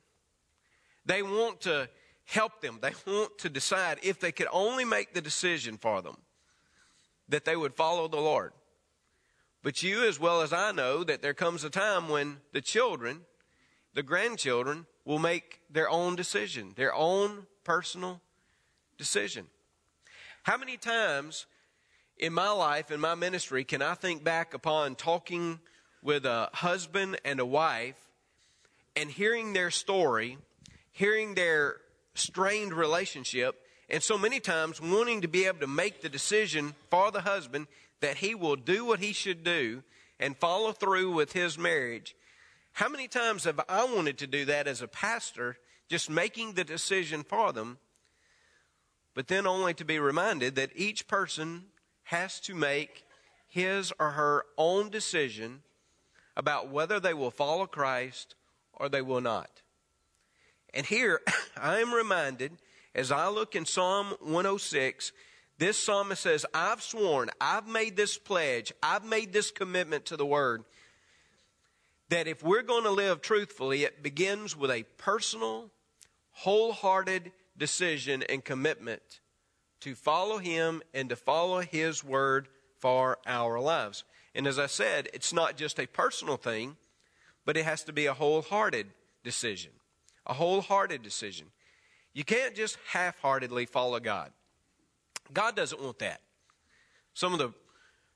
They 1.06 1.24
want 1.24 1.62
to 1.62 1.90
help 2.26 2.62
them. 2.62 2.80
They 2.82 2.92
want 3.08 3.38
to 3.40 3.50
decide 3.50 4.00
if 4.04 4.20
they 4.20 4.32
could 4.32 4.48
only 4.52 4.84
make 4.84 5.14
the 5.14 5.22
decision 5.22 5.78
for 5.78 6.02
them 6.02 6.18
that 7.30 7.46
they 7.46 7.56
would 7.56 7.76
follow 7.76 8.08
the 8.08 8.18
Lord. 8.18 8.52
But 9.64 9.84
you, 9.84 10.04
as 10.04 10.20
well 10.20 10.42
as 10.42 10.52
I 10.52 10.72
know, 10.72 11.04
that 11.04 11.22
there 11.22 11.34
comes 11.34 11.64
a 11.64 11.70
time 11.70 12.10
when 12.10 12.38
the 12.52 12.62
children, 12.62 13.22
the 13.94 14.04
grandchildren, 14.04 14.86
will 15.06 15.20
make 15.20 15.60
their 15.70 15.90
own 15.90 16.16
decision, 16.16 16.74
their 16.76 16.94
own 16.94 17.48
personal 17.64 18.22
decision. 18.98 19.48
How 20.44 20.58
many 20.58 20.78
times 20.78 21.46
in 22.18 22.34
my 22.34 22.50
life, 22.52 22.92
in 22.92 23.00
my 23.00 23.16
ministry, 23.16 23.64
can 23.64 23.82
I 23.82 23.96
think 23.96 24.24
back 24.24 24.54
upon 24.54 24.96
talking 24.96 25.60
with 26.04 26.26
a 26.26 26.50
husband 26.54 27.20
and 27.26 27.40
a 27.40 27.46
wife 27.46 27.96
and 28.96 29.10
hearing 29.10 29.54
their 29.54 29.72
story, 29.72 30.38
hearing 30.92 31.36
their 31.36 31.78
strained 32.14 32.74
relationship, 32.74 33.56
and 33.90 34.02
so 34.02 34.18
many 34.18 34.40
times 34.40 34.82
wanting 34.82 35.22
to 35.22 35.28
be 35.28 35.46
able 35.46 35.60
to 35.60 35.68
make 35.68 36.02
the 36.02 36.10
decision 36.10 36.74
for 36.90 37.12
the 37.12 37.22
husband 37.22 37.68
that 38.00 38.18
he 38.18 38.36
will 38.36 38.56
do 38.56 38.86
what 38.86 39.00
he 39.00 39.14
should 39.14 39.44
do 39.44 39.84
and 40.20 40.38
follow 40.38 40.72
through 40.72 41.12
with 41.12 41.34
his 41.34 41.58
marriage. 41.58 42.16
How 42.74 42.90
many 42.90 43.08
times 43.08 43.44
have 43.44 43.60
I 43.68 43.86
wanted 43.86 44.18
to 44.20 44.28
do 44.28 44.46
that 44.46 44.68
as 44.68 44.82
a 44.82 44.88
pastor, 44.88 45.58
just 45.90 46.10
making 46.10 46.54
the 46.54 46.64
decision 46.64 47.24
for 47.24 47.52
them, 47.52 47.78
but 49.14 49.28
then 49.28 49.46
only 49.46 49.74
to 49.76 49.86
be 49.86 50.00
reminded 50.00 50.56
that 50.56 50.72
each 50.76 51.08
person 51.08 51.66
has 52.04 52.40
to 52.42 52.56
make 52.56 53.04
his 53.48 53.92
or 54.00 54.12
her 54.12 54.46
own 54.58 54.90
decision 54.90 55.62
about 56.38 56.70
whether 56.70 57.00
they 57.00 57.14
will 57.14 57.32
follow 57.32 57.66
Christ 57.66 58.36
or 58.74 58.88
they 58.88 59.02
will 59.02 59.22
not. 59.22 59.62
And 60.74 60.86
here 60.86 61.22
I 61.58 61.80
am 61.80 61.94
reminded 61.94 62.54
as 62.96 63.12
I 63.12 63.28
look 63.28 63.56
in 63.56 63.66
Psalm 63.66 64.16
106, 64.22 65.12
this 65.58 65.78
psalmist 65.78 66.24
says, 66.24 66.46
I've 66.54 66.82
sworn, 66.82 67.30
I've 67.40 67.68
made 67.68 67.96
this 67.96 68.18
pledge, 68.18 68.74
I've 68.82 69.06
made 69.06 69.32
this 69.32 69.52
commitment 69.52 70.06
to 70.06 70.18
the 70.18 70.26
word 70.26 70.64
that 72.12 72.28
if 72.28 72.44
we're 72.44 72.62
going 72.62 72.84
to 72.84 72.92
live 72.92 73.22
truthfully, 73.22 73.86
it 73.86 74.04
begins 74.04 74.56
with 74.56 74.70
a 74.70 74.84
personal, 74.98 75.72
wholehearted 76.32 77.32
decision 77.58 78.22
and 78.24 78.44
commitment 78.44 79.22
to 79.80 79.96
follow 79.96 80.38
Him 80.38 80.82
and 80.94 81.08
to 81.08 81.16
follow 81.16 81.62
His 81.62 82.04
word 82.04 82.50
for 82.80 83.18
our 83.26 83.62
lives. 83.62 84.04
And 84.36 84.46
as 84.46 84.60
I 84.60 84.66
said, 84.66 85.08
it's 85.14 85.32
not 85.32 85.56
just 85.56 85.80
a 85.80 85.88
personal 85.88 86.36
thing, 86.36 86.76
but 87.46 87.56
it 87.56 87.64
has 87.64 87.86
to 87.86 87.94
be 87.94 88.08
a 88.08 88.14
wholehearted 88.14 88.88
decision. 89.24 89.72
A 90.26 90.34
wholehearted 90.34 91.02
decision. 91.02 91.48
You 92.14 92.26
can't 92.26 92.56
just 92.56 92.78
half 92.90 93.20
heartedly 93.22 93.66
follow 93.66 94.02
God. 94.02 94.32
God 95.32 95.56
doesn't 95.56 95.82
want 95.82 96.00
that. 96.00 96.20
Some 97.14 97.32
of 97.32 97.40
the 97.40 97.54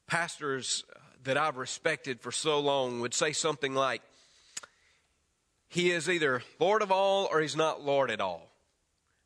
pastors 0.05 0.83
that 1.25 1.37
I've 1.37 1.57
respected 1.57 2.21
for 2.21 2.31
so 2.31 2.59
long 2.59 3.01
would 3.01 3.13
say 3.13 3.33
something 3.33 3.75
like, 3.75 4.01
He 5.67 5.91
is 5.91 6.09
either 6.09 6.41
Lord 6.59 6.81
of 6.81 6.91
all 6.91 7.27
or 7.31 7.41
He's 7.41 7.55
not 7.55 7.83
Lord 7.83 8.09
at 8.09 8.21
all. 8.21 8.49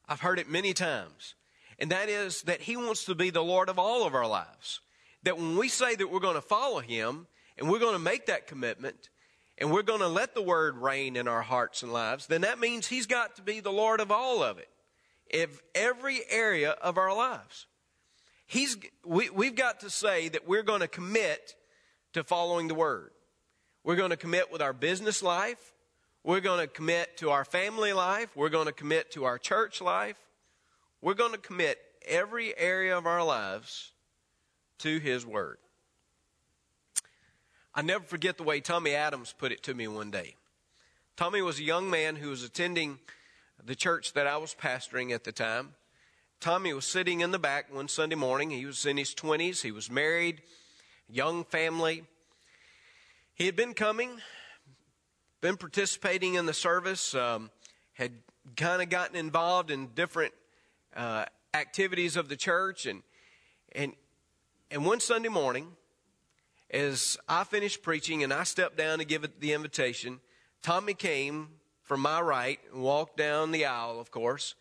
I've 0.07 0.21
heard 0.21 0.39
it 0.39 0.49
many 0.49 0.73
times. 0.73 1.35
And 1.77 1.91
that 1.91 2.09
is 2.09 2.41
that 2.43 2.61
He 2.61 2.75
wants 2.75 3.05
to 3.05 3.15
be 3.15 3.29
the 3.29 3.43
Lord 3.43 3.69
of 3.69 3.79
all 3.79 4.05
of 4.05 4.15
our 4.15 4.27
lives. 4.27 4.81
That 5.23 5.37
when 5.37 5.57
we 5.57 5.69
say 5.69 5.95
that 5.95 6.09
we're 6.09 6.19
going 6.19 6.35
to 6.35 6.41
follow 6.41 6.79
Him 6.79 7.27
and 7.57 7.69
we're 7.69 7.79
going 7.79 7.93
to 7.93 7.99
make 7.99 8.25
that 8.25 8.47
commitment 8.47 9.09
and 9.57 9.71
we're 9.71 9.83
going 9.83 9.99
to 9.99 10.07
let 10.07 10.33
the 10.33 10.41
Word 10.41 10.77
reign 10.77 11.15
in 11.15 11.27
our 11.27 11.41
hearts 11.41 11.83
and 11.83 11.93
lives, 11.93 12.27
then 12.27 12.41
that 12.41 12.59
means 12.59 12.87
He's 12.87 13.05
got 13.05 13.35
to 13.35 13.41
be 13.41 13.59
the 13.59 13.71
Lord 13.71 13.99
of 13.99 14.11
all 14.11 14.41
of 14.41 14.57
it, 14.57 14.69
of 15.41 15.61
every 15.75 16.21
area 16.29 16.71
of 16.71 16.97
our 16.97 17.15
lives. 17.15 17.67
He's, 18.47 18.77
we, 19.05 19.29
we've 19.29 19.55
got 19.55 19.81
to 19.81 19.89
say 19.89 20.29
that 20.29 20.47
we're 20.47 20.63
going 20.63 20.79
to 20.79 20.87
commit 20.87 21.55
to 22.13 22.23
following 22.23 22.67
the 22.67 22.75
Word. 22.75 23.11
We're 23.83 23.95
going 23.95 24.09
to 24.09 24.17
commit 24.17 24.51
with 24.51 24.61
our 24.61 24.73
business 24.73 25.23
life. 25.23 25.73
We're 26.23 26.41
going 26.41 26.59
to 26.59 26.67
commit 26.67 27.17
to 27.17 27.29
our 27.29 27.45
family 27.45 27.93
life. 27.93 28.35
We're 28.35 28.49
going 28.49 28.67
to 28.67 28.73
commit 28.73 29.11
to 29.11 29.25
our 29.25 29.37
church 29.37 29.81
life. 29.81 30.17
We're 31.01 31.13
going 31.13 31.31
to 31.31 31.37
commit 31.37 31.79
every 32.07 32.57
area 32.57 32.97
of 32.97 33.05
our 33.05 33.23
lives 33.23 33.91
to 34.79 34.99
His 34.99 35.25
Word. 35.25 35.57
I 37.73 37.81
never 37.81 38.03
forget 38.03 38.37
the 38.37 38.43
way 38.43 38.59
Tommy 38.59 38.93
Adams 38.93 39.33
put 39.37 39.51
it 39.51 39.63
to 39.63 39.73
me 39.73 39.87
one 39.87 40.11
day. 40.11 40.35
Tommy 41.15 41.41
was 41.41 41.59
a 41.59 41.63
young 41.63 41.89
man 41.89 42.15
who 42.15 42.29
was 42.29 42.43
attending 42.43 42.99
the 43.63 43.75
church 43.75 44.13
that 44.13 44.27
I 44.27 44.37
was 44.37 44.55
pastoring 44.55 45.13
at 45.13 45.23
the 45.23 45.31
time. 45.31 45.73
Tommy 46.39 46.73
was 46.73 46.85
sitting 46.85 47.19
in 47.19 47.31
the 47.31 47.39
back 47.39 47.73
one 47.73 47.87
Sunday 47.87 48.15
morning. 48.15 48.49
He 48.49 48.65
was 48.65 48.85
in 48.85 48.97
his 48.97 49.13
20s. 49.13 49.61
He 49.61 49.71
was 49.71 49.91
married, 49.91 50.41
young 51.11 51.43
family. 51.43 52.03
He 53.33 53.45
had 53.45 53.55
been 53.55 53.73
coming, 53.73 54.21
been 55.41 55.57
participating 55.57 56.35
in 56.35 56.45
the 56.45 56.53
service, 56.53 57.15
um, 57.15 57.49
had 57.93 58.11
kind 58.55 58.81
of 58.81 58.89
gotten 58.89 59.15
involved 59.15 59.71
in 59.71 59.87
different 59.87 60.33
uh, 60.95 61.25
activities 61.53 62.15
of 62.15 62.29
the 62.29 62.35
church, 62.35 62.85
and 62.85 63.01
and 63.73 63.93
and 64.71 64.85
one 64.85 64.99
Sunday 64.99 65.29
morning, 65.29 65.67
as 66.69 67.17
I 67.27 67.43
finished 67.43 67.81
preaching 67.81 68.23
and 68.23 68.31
I 68.31 68.43
stepped 68.43 68.77
down 68.77 68.99
to 68.99 69.05
give 69.05 69.23
it 69.23 69.39
the 69.39 69.53
invitation, 69.53 70.19
Tommy 70.61 70.93
came 70.93 71.49
from 71.81 72.01
my 72.01 72.21
right 72.21 72.59
and 72.71 72.83
walked 72.83 73.17
down 73.17 73.51
the 73.51 73.65
aisle, 73.65 73.99
of 73.99 74.11
course. 74.11 74.53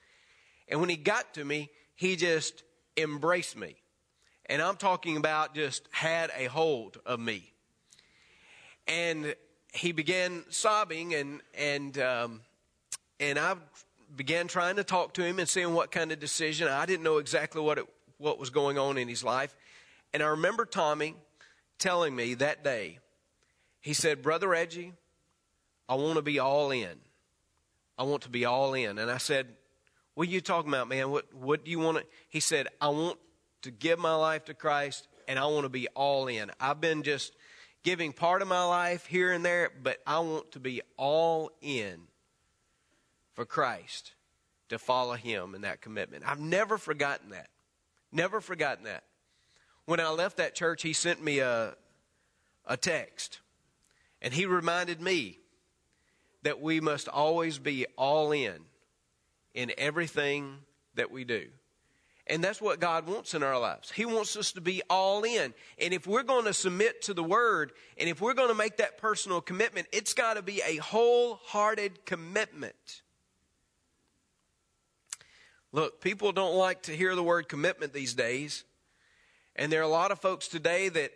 And 0.68 0.80
when 0.80 0.88
he 0.88 0.96
got 0.96 1.34
to 1.34 1.44
me, 1.44 1.70
he 1.94 2.16
just 2.16 2.62
embraced 2.96 3.56
me. 3.56 3.76
And 4.48 4.62
I'm 4.62 4.76
talking 4.76 5.16
about 5.16 5.54
just 5.54 5.86
had 5.90 6.30
a 6.36 6.46
hold 6.46 6.98
of 7.04 7.20
me. 7.20 7.52
And 8.86 9.34
he 9.74 9.92
began 9.92 10.44
sobbing 10.48 11.14
and, 11.14 11.40
and, 11.54 11.98
um, 11.98 12.40
and 13.20 13.38
I 13.38 13.56
began 14.16 14.48
trying 14.48 14.76
to 14.76 14.84
talk 14.84 15.14
to 15.14 15.24
him 15.24 15.38
and 15.38 15.48
seeing 15.48 15.74
what 15.74 15.90
kind 15.90 16.10
of 16.12 16.18
decision. 16.18 16.68
I 16.68 16.86
didn't 16.86 17.02
know 17.02 17.18
exactly 17.18 17.60
what 17.60 17.78
it, 17.78 17.86
what 18.16 18.38
was 18.38 18.50
going 18.50 18.78
on 18.78 18.96
in 18.96 19.08
his 19.08 19.22
life. 19.22 19.54
And 20.14 20.22
I 20.22 20.28
remember 20.28 20.64
Tommy 20.64 21.14
telling 21.78 22.16
me 22.16 22.34
that 22.34 22.64
day, 22.64 22.98
he 23.80 23.92
said, 23.92 24.22
Brother 24.22 24.48
Reggie, 24.48 24.92
I 25.88 25.94
want 25.94 26.16
to 26.16 26.22
be 26.22 26.38
all 26.38 26.70
in. 26.70 26.98
I 27.98 28.04
want 28.04 28.22
to 28.22 28.28
be 28.30 28.44
all 28.44 28.74
in. 28.74 28.98
And 28.98 29.10
I 29.10 29.18
said, 29.18 29.46
What 30.14 30.28
are 30.28 30.30
you 30.30 30.40
talking 30.40 30.70
about, 30.70 30.88
man? 30.88 31.10
What, 31.10 31.32
what 31.34 31.64
do 31.64 31.70
you 31.70 31.78
want 31.78 31.98
to? 31.98 32.04
He 32.28 32.40
said, 32.40 32.68
I 32.80 32.88
want 32.88 33.18
to 33.62 33.70
give 33.70 33.98
my 33.98 34.14
life 34.14 34.46
to 34.46 34.54
Christ 34.54 35.08
and 35.28 35.38
I 35.38 35.46
want 35.46 35.64
to 35.64 35.68
be 35.68 35.88
all 35.88 36.26
in. 36.26 36.50
I've 36.58 36.80
been 36.80 37.02
just 37.02 37.34
giving 37.84 38.12
part 38.12 38.42
of 38.42 38.48
my 38.48 38.64
life 38.64 39.06
here 39.06 39.32
and 39.32 39.44
there, 39.44 39.70
but 39.82 39.98
I 40.06 40.18
want 40.20 40.52
to 40.52 40.60
be 40.60 40.80
all 40.96 41.50
in 41.60 42.00
for 43.34 43.44
Christ 43.44 44.14
to 44.70 44.78
follow 44.78 45.14
Him 45.14 45.54
in 45.54 45.60
that 45.60 45.80
commitment. 45.80 46.24
I've 46.26 46.40
never 46.40 46.78
forgotten 46.78 47.30
that. 47.30 47.48
Never 48.10 48.40
forgotten 48.40 48.84
that. 48.84 49.04
When 49.84 50.00
I 50.00 50.08
left 50.10 50.38
that 50.38 50.54
church, 50.54 50.82
he 50.82 50.92
sent 50.92 51.22
me 51.22 51.38
a, 51.38 51.74
a 52.66 52.76
text, 52.76 53.40
and 54.20 54.34
he 54.34 54.44
reminded 54.46 55.00
me 55.00 55.38
that 56.42 56.60
we 56.60 56.80
must 56.80 57.08
always 57.08 57.58
be 57.58 57.86
all 57.96 58.32
in 58.32 58.60
in 59.54 59.72
everything 59.76 60.58
that 60.94 61.10
we 61.10 61.24
do. 61.24 61.48
And 62.28 62.44
that's 62.44 62.60
what 62.60 62.78
God 62.78 63.06
wants 63.06 63.32
in 63.32 63.42
our 63.42 63.58
lives. 63.58 63.90
He 63.90 64.04
wants 64.04 64.36
us 64.36 64.52
to 64.52 64.60
be 64.60 64.82
all 64.90 65.24
in. 65.24 65.54
And 65.80 65.94
if 65.94 66.06
we're 66.06 66.22
going 66.22 66.44
to 66.44 66.52
submit 66.52 67.02
to 67.02 67.14
the 67.14 67.24
Word, 67.24 67.72
and 67.96 68.08
if 68.08 68.20
we're 68.20 68.34
going 68.34 68.48
to 68.50 68.54
make 68.54 68.76
that 68.76 68.98
personal 68.98 69.40
commitment, 69.40 69.86
it's 69.92 70.12
got 70.12 70.34
to 70.34 70.42
be 70.42 70.60
a 70.66 70.76
wholehearted 70.76 72.04
commitment. 72.04 73.02
Look, 75.72 76.00
people 76.00 76.32
don't 76.32 76.56
like 76.56 76.82
to 76.82 76.96
hear 76.96 77.14
the 77.14 77.22
word 77.22 77.48
commitment 77.48 77.92
these 77.92 78.14
days. 78.14 78.64
And 79.54 79.70
there 79.70 79.80
are 79.80 79.84
a 79.84 79.88
lot 79.88 80.10
of 80.10 80.20
folks 80.20 80.48
today 80.48 80.88
that 80.88 81.12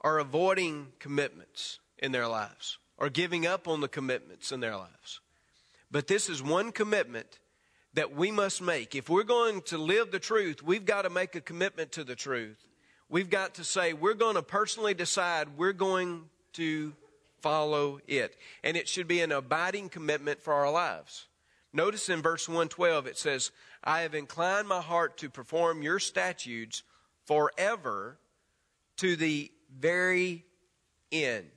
are 0.00 0.18
avoiding 0.18 0.88
commitments 0.98 1.78
in 1.98 2.10
their 2.10 2.26
lives 2.26 2.78
or 2.98 3.10
giving 3.10 3.46
up 3.46 3.68
on 3.68 3.80
the 3.80 3.88
commitments 3.88 4.50
in 4.50 4.60
their 4.60 4.76
lives. 4.76 5.20
But 5.90 6.08
this 6.08 6.28
is 6.28 6.42
one 6.42 6.72
commitment 6.72 7.38
that 7.94 8.14
we 8.14 8.30
must 8.30 8.62
make. 8.62 8.94
If 8.94 9.08
we're 9.08 9.22
going 9.22 9.62
to 9.62 9.78
live 9.78 10.10
the 10.10 10.18
truth, 10.18 10.62
we've 10.62 10.84
got 10.86 11.02
to 11.02 11.10
make 11.10 11.34
a 11.34 11.40
commitment 11.40 11.92
to 11.92 12.04
the 12.04 12.14
truth. 12.14 12.66
We've 13.08 13.28
got 13.28 13.54
to 13.54 13.64
say, 13.64 13.92
we're 13.92 14.14
going 14.14 14.36
to 14.36 14.42
personally 14.42 14.94
decide 14.94 15.58
we're 15.58 15.74
going 15.74 16.24
to 16.54 16.94
follow 17.40 18.00
it. 18.06 18.36
And 18.64 18.76
it 18.76 18.88
should 18.88 19.08
be 19.08 19.20
an 19.20 19.32
abiding 19.32 19.90
commitment 19.90 20.40
for 20.40 20.54
our 20.54 20.70
lives. 20.70 21.26
Notice 21.72 22.08
in 22.08 22.22
verse 22.22 22.48
112 22.48 23.06
it 23.06 23.18
says, 23.18 23.50
I 23.84 24.00
have 24.00 24.14
inclined 24.14 24.68
my 24.68 24.80
heart 24.80 25.18
to 25.18 25.28
perform 25.28 25.82
your 25.82 25.98
statutes 25.98 26.82
forever 27.26 28.18
to 28.98 29.16
the 29.16 29.50
very 29.78 30.44
end. 31.10 31.50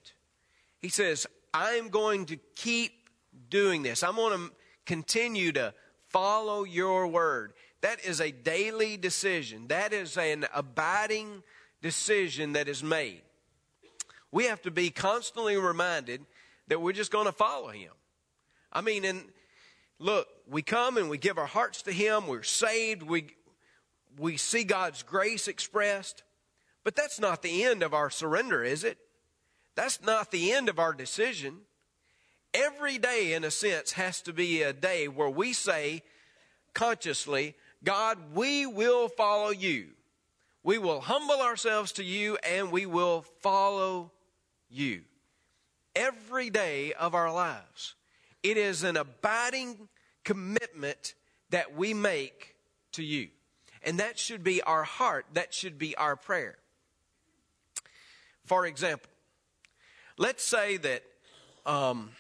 He 0.82 0.90
says, 0.90 1.28
I'm 1.54 1.90
going 1.90 2.26
to 2.28 2.38
keep 2.56 3.10
doing 3.50 3.84
this. 3.84 4.04
I'm 4.04 4.16
going 4.16 4.38
to 4.38 4.52
continue 4.86 5.52
to 5.54 5.74
follow 6.16 6.64
your 6.64 7.08
word. 7.08 7.52
That 7.82 8.06
is 8.06 8.22
a 8.22 8.32
daily 8.32 8.96
decision. 8.96 9.68
That 9.68 9.92
is 9.92 10.16
an 10.16 10.46
abiding 10.56 11.44
decision 11.82 12.54
that 12.54 12.70
is 12.70 12.82
made. 12.82 13.22
We 14.32 14.46
have 14.46 14.62
to 14.62 14.72
be 14.72 14.92
constantly 14.92 15.58
reminded 15.58 16.22
that 16.70 16.82
we're 16.82 16.94
just 16.94 17.12
going 17.12 17.26
to 17.26 17.34
follow 17.34 17.68
him. 17.68 17.92
I 18.72 18.80
mean, 18.80 19.04
and 19.04 19.26
look, 20.00 20.30
we 20.50 20.62
come 20.62 20.96
and 20.96 21.10
we 21.10 21.18
give 21.18 21.38
our 21.38 21.46
hearts 21.46 21.82
to 21.82 21.92
him. 21.92 22.28
We're 22.28 22.44
saved. 22.44 23.04
We, 23.04 23.36
we 24.18 24.38
see 24.38 24.64
God's 24.64 25.04
grace 25.04 25.50
expressed. 25.50 26.24
But 26.86 26.96
that's 26.96 27.20
not 27.20 27.42
the 27.42 27.66
end 27.66 27.84
of 27.84 27.94
our 27.94 28.10
surrender, 28.10 28.64
is 28.64 28.86
it? 28.86 28.98
That's 29.76 30.02
not 30.02 30.32
the 30.32 30.54
end 30.54 30.70
of 30.70 30.80
our 30.80 30.94
decision. 30.94 31.64
Every 32.56 32.98
day, 32.98 33.34
in 33.34 33.44
a 33.44 33.52
sense, 33.52 33.92
has 33.92 34.22
to 34.22 34.32
be 34.32 34.62
a 34.62 34.72
day 34.72 35.10
where 35.10 35.30
we 35.30 35.52
say 35.52 36.04
consciously, 36.74 37.54
God, 37.84 38.18
we 38.34 38.66
will 38.66 39.10
follow 39.10 39.50
you. 39.50 39.88
We 40.64 40.78
will 40.78 41.02
humble 41.02 41.42
ourselves 41.42 41.92
to 41.94 42.04
you 42.04 42.38
and 42.48 42.72
we 42.72 42.86
will 42.86 43.26
follow 43.42 44.14
you. 44.70 45.02
Every 45.98 46.50
day 46.50 46.94
of 46.94 47.14
our 47.14 47.32
lives. 47.32 47.96
It 48.42 48.56
is 48.56 48.84
an 48.84 48.96
abiding 48.96 49.90
commitment 50.24 51.14
that 51.50 51.76
we 51.76 51.94
make 51.94 52.56
to 52.94 53.04
you. 53.04 53.28
And 53.84 54.00
that 54.00 54.18
should 54.18 54.46
be 54.46 54.62
our 54.62 54.84
heart. 54.84 55.26
That 55.34 55.54
should 55.54 55.78
be 55.78 55.94
our 55.98 56.16
prayer. 56.16 56.56
For 58.46 58.66
example, 58.66 59.10
let's 60.18 60.44
say 60.44 60.78
that 60.78 61.04
um, 61.66 62.12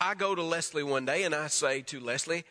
I 0.00 0.14
go 0.14 0.34
to 0.34 0.42
Leslie 0.42 0.82
one 0.82 1.06
day 1.06 1.22
and 1.24 1.34
I 1.34 1.46
say 1.46 1.82
to 1.82 2.00
Leslie, 2.00 2.44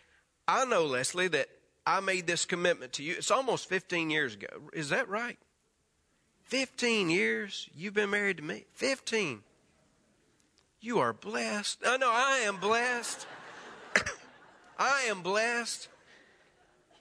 I 0.48 0.66
know, 0.66 0.86
Leslie, 0.86 1.28
that 1.30 1.48
I 1.86 2.00
made 2.00 2.28
this 2.28 2.46
commitment 2.46 2.94
to 2.94 3.04
you. 3.04 3.16
It's 3.18 3.32
almost 3.32 3.70
15 3.70 4.10
years 4.10 4.34
ago. 4.34 4.48
Is 4.74 4.90
that 4.90 5.08
right? 5.08 5.38
15 6.46 7.10
years 7.10 7.70
you've 7.76 7.94
been 7.94 8.10
married 8.10 8.38
to 8.38 8.44
me? 8.44 8.66
15. 8.74 9.42
You 10.82 11.00
are 11.00 11.14
blessed. 11.14 11.80
I 11.86 11.98
know 11.98 12.12
I 12.12 12.44
am 12.46 12.58
blessed. 12.58 13.26
I 14.80 15.06
am 15.08 15.22
blessed. 15.22 15.88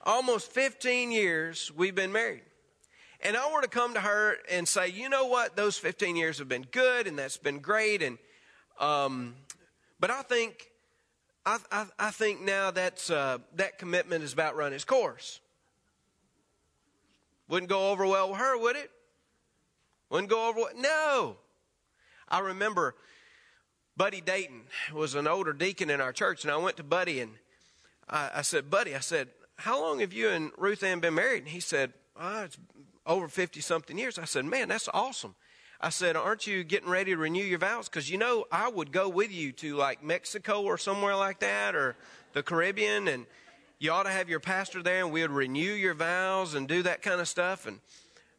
Almost 0.05 0.53
15 0.53 1.11
years 1.11 1.73
we've 1.75 1.95
been 1.95 2.13
married. 2.13 2.43
And 3.21 3.37
I 3.37 3.51
were 3.53 3.63
to 3.63 3.69
come 3.69 3.95
to 3.95 4.01
her 4.01 4.37
and 4.51 4.69
say, 4.69 4.89
you 4.89 5.09
know 5.09 5.27
what, 5.27 5.57
those 5.57 5.79
15 5.79 6.17
years 6.17 6.39
have 6.39 6.49
been 6.49 6.67
good 6.71 7.07
and 7.07 7.19
that's 7.19 7.39
been 7.39 7.61
great. 7.61 8.03
And, 8.03 8.19
um, 8.79 9.35
but 10.01 10.11
I 10.11 10.23
think, 10.23 10.71
I, 11.47 11.59
I, 11.71 11.87
I 11.99 12.11
think 12.11 12.43
now 12.43 12.71
that's, 12.71 13.11
uh, 13.11 13.39
that 13.57 13.79
commitment 13.79 14.25
is 14.25 14.33
about 14.33 14.57
run 14.57 14.73
its 14.73 14.85
course. 14.85 15.41
Wouldn't 17.49 17.69
go 17.69 17.91
over 17.91 18.07
well 18.07 18.31
with 18.31 18.39
her, 18.39 18.59
would 18.59 18.77
it? 18.77 18.91
Wouldn't 20.11 20.30
go 20.30 20.49
over 20.49 20.61
well. 20.61 20.71
No. 20.76 21.37
I 22.28 22.41
remember 22.41 22.95
Buddy 23.97 24.21
Dayton 24.21 24.63
was 24.93 25.15
an 25.15 25.26
older 25.26 25.52
deacon 25.52 25.91
in 25.91 26.00
our 26.00 26.13
church, 26.13 26.45
and 26.45 26.52
I 26.52 26.57
went 26.57 26.76
to 26.78 26.83
Buddy 26.83 27.21
and 27.21 27.33
I, 28.09 28.30
I 28.37 28.43
said, 28.43 28.71
Buddy, 28.71 28.95
I 28.95 29.00
said, 29.00 29.28
how 29.57 29.80
long 29.80 30.00
have 30.00 30.13
you 30.13 30.28
and 30.30 30.50
Ruth 30.59 30.83
Ann 30.83 31.00
been 31.00 31.15
married? 31.15 31.45
And 31.45 31.49
he 31.49 31.61
said, 31.61 31.93
oh, 32.19 32.45
it's 32.45 32.59
over 33.07 33.28
50 33.28 33.61
something 33.61 33.99
years. 33.99 34.19
I 34.19 34.25
said, 34.25 34.45
man, 34.45 34.69
that's 34.69 34.89
awesome. 34.93 35.35
I 35.84 35.90
said, 35.90 36.16
aren't 36.16 36.47
you 36.47 36.64
getting 36.64 36.88
ready 36.88 37.10
to 37.10 37.18
renew 37.18 37.44
your 37.44 37.58
vows? 37.58 37.90
Because 37.90 38.08
you 38.08 38.16
know, 38.16 38.47
I 38.50 38.70
would 38.70 38.90
go 38.90 39.06
with 39.06 39.30
you 39.30 39.52
to 39.52 39.76
like 39.76 40.02
Mexico 40.02 40.62
or 40.62 40.78
somewhere 40.78 41.14
like 41.14 41.40
that 41.40 41.75
or 41.75 41.94
the 42.32 42.42
Caribbean, 42.42 43.06
and 43.06 43.26
you 43.78 43.92
ought 43.92 44.04
to 44.04 44.10
have 44.10 44.30
your 44.30 44.40
pastor 44.40 44.82
there, 44.82 45.00
and 45.00 45.12
we 45.12 45.20
would 45.20 45.30
renew 45.30 45.60
your 45.60 45.92
vows 45.92 46.54
and 46.54 46.66
do 46.66 46.82
that 46.84 47.02
kind 47.02 47.20
of 47.20 47.28
stuff. 47.28 47.66
And 47.66 47.80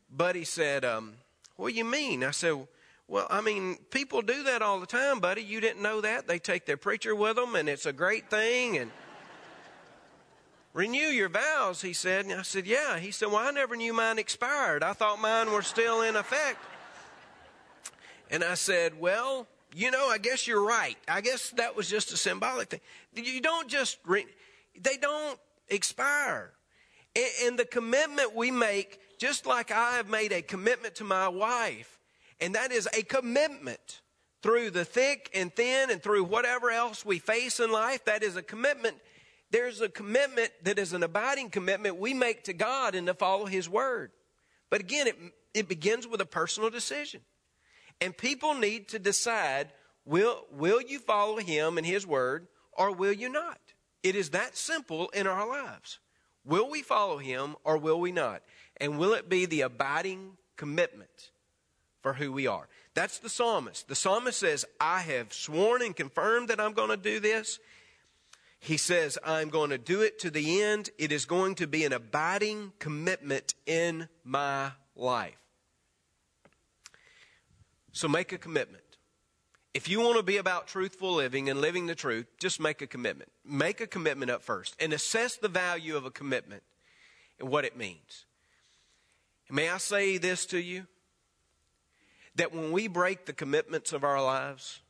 Buddy 0.10 0.44
said, 0.44 0.84
um, 0.84 1.14
what 1.56 1.70
do 1.70 1.76
you 1.76 1.86
mean? 1.86 2.24
I 2.24 2.32
said, 2.32 2.68
well, 3.08 3.28
I 3.30 3.42
mean, 3.42 3.78
people 3.92 4.24
do 4.24 4.42
that 4.42 4.64
all 4.64 4.80
the 4.80 4.88
time, 4.88 5.20
buddy. 5.20 5.44
You 5.44 5.62
didn't 5.62 5.84
know 5.84 6.02
that. 6.02 6.26
They 6.26 6.40
take 6.40 6.66
their 6.66 6.78
preacher 6.78 7.14
with 7.14 7.36
them, 7.36 7.56
and 7.56 7.70
it's 7.70 7.86
a 7.86 7.94
great 7.94 8.28
thing. 8.28 8.80
And 8.80 8.90
renew 10.74 11.10
your 11.10 11.30
vows, 11.30 11.84
he 11.84 11.94
said. 11.94 12.26
And 12.26 12.34
I 12.34 12.42
said, 12.42 12.66
Yeah. 12.66 12.98
He 12.98 13.12
said, 13.12 13.28
Well, 13.28 13.48
I 13.48 13.52
never 13.52 13.76
knew 13.76 13.94
mine 13.94 14.18
expired. 14.18 14.82
I 14.82 14.94
thought 14.94 15.22
mine 15.22 15.52
were 15.52 15.62
still 15.62 16.02
in 16.02 16.16
effect. 16.16 16.58
And 18.30 18.44
I 18.44 18.56
said, 18.56 19.00
Well, 19.00 19.48
you 19.74 19.92
know, 19.92 20.08
I 20.08 20.18
guess 20.18 20.48
you're 20.48 20.66
right. 20.66 20.98
I 21.08 21.22
guess 21.22 21.52
that 21.52 21.76
was 21.76 21.90
just 21.90 22.12
a 22.14 22.18
symbolic 22.18 22.70
thing. 22.70 22.80
You 23.14 23.42
don't 23.42 23.68
just, 23.68 23.98
re- 24.06 24.26
they 24.80 24.98
don't 24.98 25.40
expire. 25.68 26.52
And, 27.16 27.30
and 27.44 27.60
the 27.60 27.66
commitment 27.66 28.36
we 28.36 28.52
make, 28.52 29.00
just 29.20 29.46
like 29.46 29.72
I 29.72 29.98
have 29.98 30.10
made 30.10 30.32
a 30.32 30.42
commitment 30.42 30.96
to 30.96 31.04
my 31.04 31.28
wife, 31.28 32.00
and 32.40 32.56
that 32.56 32.72
is 32.72 32.88
a 32.98 33.04
commitment 33.04 34.02
through 34.42 34.72
the 34.72 34.86
thick 34.86 35.30
and 35.34 35.54
thin 35.54 35.90
and 35.90 36.02
through 36.02 36.24
whatever 36.24 36.70
else 36.70 37.06
we 37.06 37.20
face 37.20 37.60
in 37.60 37.72
life, 37.72 38.06
that 38.06 38.24
is 38.24 38.36
a 38.36 38.44
commitment 38.44 38.98
there's 39.52 39.82
a 39.82 39.90
commitment 39.90 40.52
that 40.64 40.80
is 40.80 40.94
an 40.94 41.04
abiding 41.04 41.50
commitment 41.50 41.98
we 41.98 42.14
make 42.14 42.44
to 42.46 42.54
God 42.54 42.96
and 42.96 43.08
to 43.08 43.14
follow 43.14 43.46
His 43.46 43.70
Word. 43.70 44.12
But 44.70 44.82
again, 44.82 45.08
it, 45.08 45.16
it 45.54 45.70
begins 45.70 46.08
with 46.08 46.20
a 46.20 46.26
personal 46.26 46.70
decision. 46.70 47.22
And 48.02 48.16
people 48.16 48.54
need 48.54 48.90
to 48.90 49.00
decide 49.00 49.70
will, 50.06 50.46
will 50.52 50.82
you 50.82 51.00
follow 51.00 51.38
Him 51.38 51.78
and 51.78 51.86
His 51.86 52.06
Word 52.06 52.48
or 52.74 52.92
will 52.92 53.14
you 53.14 53.30
not? 53.30 53.60
It 54.04 54.16
is 54.16 54.32
that 54.32 54.56
simple 54.56 55.10
in 55.10 55.28
our 55.28 55.48
lives. 55.48 56.00
Will 56.44 56.70
we 56.70 56.82
follow 56.82 57.18
Him 57.18 57.56
or 57.64 57.78
will 57.78 58.00
we 58.00 58.12
not? 58.12 58.44
And 58.78 59.00
will 59.00 59.14
it 59.14 59.30
be 59.30 59.46
the 59.46 59.62
abiding 59.62 60.38
commitment 60.58 61.32
for 62.02 62.14
who 62.14 62.32
we 62.32 62.46
are? 62.46 62.68
That's 62.94 63.20
the 63.20 63.30
psalmist. 63.30 63.88
The 63.88 63.96
psalmist 63.96 64.40
says, 64.40 64.66
I 64.80 65.00
have 65.00 65.34
sworn 65.34 65.82
and 65.82 65.96
confirmed 65.96 66.50
that 66.50 66.60
I'm 66.60 66.74
going 66.74 66.90
to 66.90 66.98
do 66.98 67.20
this. 67.20 67.60
He 68.60 68.78
says, 68.78 69.18
I'm 69.24 69.50
going 69.50 69.70
to 69.70 69.78
do 69.78 70.02
it 70.02 70.20
to 70.20 70.32
the 70.32 70.62
end. 70.62 70.90
It 70.98 71.12
is 71.12 71.26
going 71.26 71.56
to 71.56 71.68
be 71.68 71.84
an 71.84 71.94
abiding 71.94 72.74
commitment 72.80 73.54
in 73.66 74.08
my 74.24 74.72
life. 74.96 75.36
So 77.96 78.10
make 78.10 78.34
a 78.34 78.38
commitment. 78.38 78.84
If 79.74 79.88
you 79.88 80.02
want 80.02 80.18
to 80.18 80.24
be 80.24 80.36
about 80.36 80.68
truthful 80.68 81.14
living 81.14 81.50
and 81.50 81.62
living 81.62 81.86
the 81.86 81.96
truth, 81.96 82.28
just 82.38 82.60
make 82.60 82.82
a 82.82 82.88
commitment. 82.88 83.32
Make 83.46 83.80
a 83.80 83.88
commitment 83.88 84.30
up 84.30 84.42
first 84.42 84.76
and 84.82 84.92
assess 84.92 85.38
the 85.38 85.48
value 85.48 85.96
of 85.96 86.04
a 86.04 86.12
commitment 86.12 86.62
and 87.40 87.48
what 87.48 87.64
it 87.64 87.78
means. 87.78 88.26
And 89.48 89.56
may 89.56 89.70
I 89.70 89.78
say 89.78 90.18
this 90.18 90.46
to 90.48 90.60
you? 90.60 90.88
That 92.36 92.54
when 92.54 92.74
we 92.74 92.90
break 92.90 93.26
the 93.26 93.34
commitments 93.34 93.94
of 93.94 94.04
our 94.04 94.22
lives, 94.22 94.82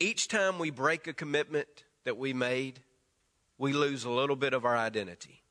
each 0.00 0.26
time 0.26 0.58
we 0.58 0.70
break 0.70 1.06
a 1.06 1.12
commitment, 1.12 1.68
that 2.02 2.16
we 2.16 2.32
made, 2.32 2.80
we 3.58 3.72
lose 3.72 4.02
a 4.02 4.10
little 4.10 4.34
bit 4.34 4.54
of 4.54 4.64
our 4.64 4.76
identity. 4.76 5.44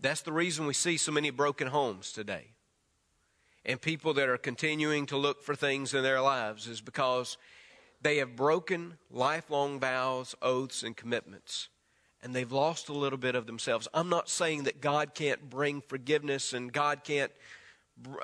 That's 0.00 0.20
the 0.20 0.32
reason 0.32 0.66
we 0.66 0.74
see 0.74 0.98
so 0.98 1.12
many 1.12 1.30
broken 1.30 1.68
homes 1.68 2.12
today. 2.12 2.48
And 3.64 3.80
people 3.80 4.14
that 4.14 4.28
are 4.28 4.38
continuing 4.38 5.06
to 5.06 5.16
look 5.16 5.42
for 5.42 5.54
things 5.54 5.94
in 5.94 6.02
their 6.02 6.20
lives 6.20 6.66
is 6.66 6.80
because 6.80 7.36
they 8.00 8.16
have 8.16 8.34
broken 8.34 8.98
lifelong 9.10 9.78
vows, 9.78 10.34
oaths, 10.42 10.82
and 10.82 10.96
commitments. 10.96 11.68
And 12.22 12.34
they've 12.34 12.50
lost 12.50 12.88
a 12.88 12.92
little 12.92 13.18
bit 13.18 13.34
of 13.34 13.46
themselves. 13.46 13.88
I'm 13.94 14.08
not 14.08 14.28
saying 14.28 14.64
that 14.64 14.80
God 14.80 15.14
can't 15.14 15.48
bring 15.48 15.80
forgiveness 15.80 16.52
and 16.52 16.72
God 16.72 17.04
can't 17.04 17.32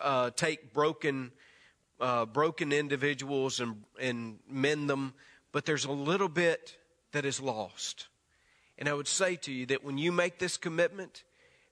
uh, 0.00 0.30
take 0.30 0.72
broken 0.72 1.32
uh, 2.00 2.26
broken 2.26 2.72
individuals 2.72 3.60
and, 3.60 3.82
and 4.00 4.38
mend 4.48 4.88
them, 4.88 5.14
but 5.52 5.64
there's 5.64 5.84
a 5.84 5.90
little 5.90 6.28
bit 6.28 6.76
that 7.12 7.24
is 7.24 7.40
lost. 7.40 8.06
And 8.78 8.88
I 8.88 8.94
would 8.94 9.08
say 9.08 9.36
to 9.36 9.52
you 9.52 9.66
that 9.66 9.82
when 9.82 9.98
you 9.98 10.12
make 10.12 10.38
this 10.38 10.56
commitment, 10.56 11.24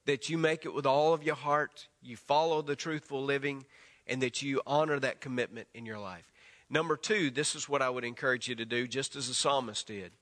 that 0.06 0.28
you 0.28 0.38
make 0.38 0.64
it 0.64 0.74
with 0.74 0.86
all 0.86 1.12
of 1.12 1.22
your 1.22 1.34
heart, 1.34 1.88
you 2.02 2.16
follow 2.16 2.62
the 2.62 2.76
truthful 2.76 3.22
living, 3.22 3.64
and 4.06 4.22
that 4.22 4.40
you 4.40 4.62
honor 4.66 4.98
that 4.98 5.20
commitment 5.20 5.68
in 5.74 5.84
your 5.84 5.98
life. 5.98 6.24
Number 6.70 6.96
two, 6.96 7.30
this 7.30 7.54
is 7.54 7.68
what 7.68 7.82
I 7.82 7.90
would 7.90 8.04
encourage 8.04 8.48
you 8.48 8.54
to 8.56 8.64
do, 8.64 8.88
just 8.88 9.14
as 9.14 9.28
the 9.28 9.34
psalmist 9.34 9.86
did. 9.86 10.12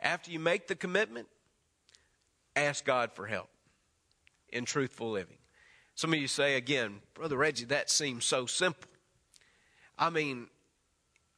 After 0.00 0.30
you 0.30 0.40
make 0.40 0.66
the 0.66 0.74
commitment, 0.74 1.28
ask 2.56 2.84
God 2.84 3.12
for 3.12 3.26
help 3.26 3.48
in 4.48 4.64
truthful 4.64 5.10
living. 5.10 5.38
Some 5.94 6.12
of 6.12 6.18
you 6.18 6.28
say 6.28 6.56
again, 6.56 7.00
Brother 7.14 7.36
Reggie, 7.36 7.66
that 7.66 7.90
seems 7.90 8.24
so 8.24 8.46
simple. 8.46 8.90
I 9.98 10.10
mean, 10.10 10.46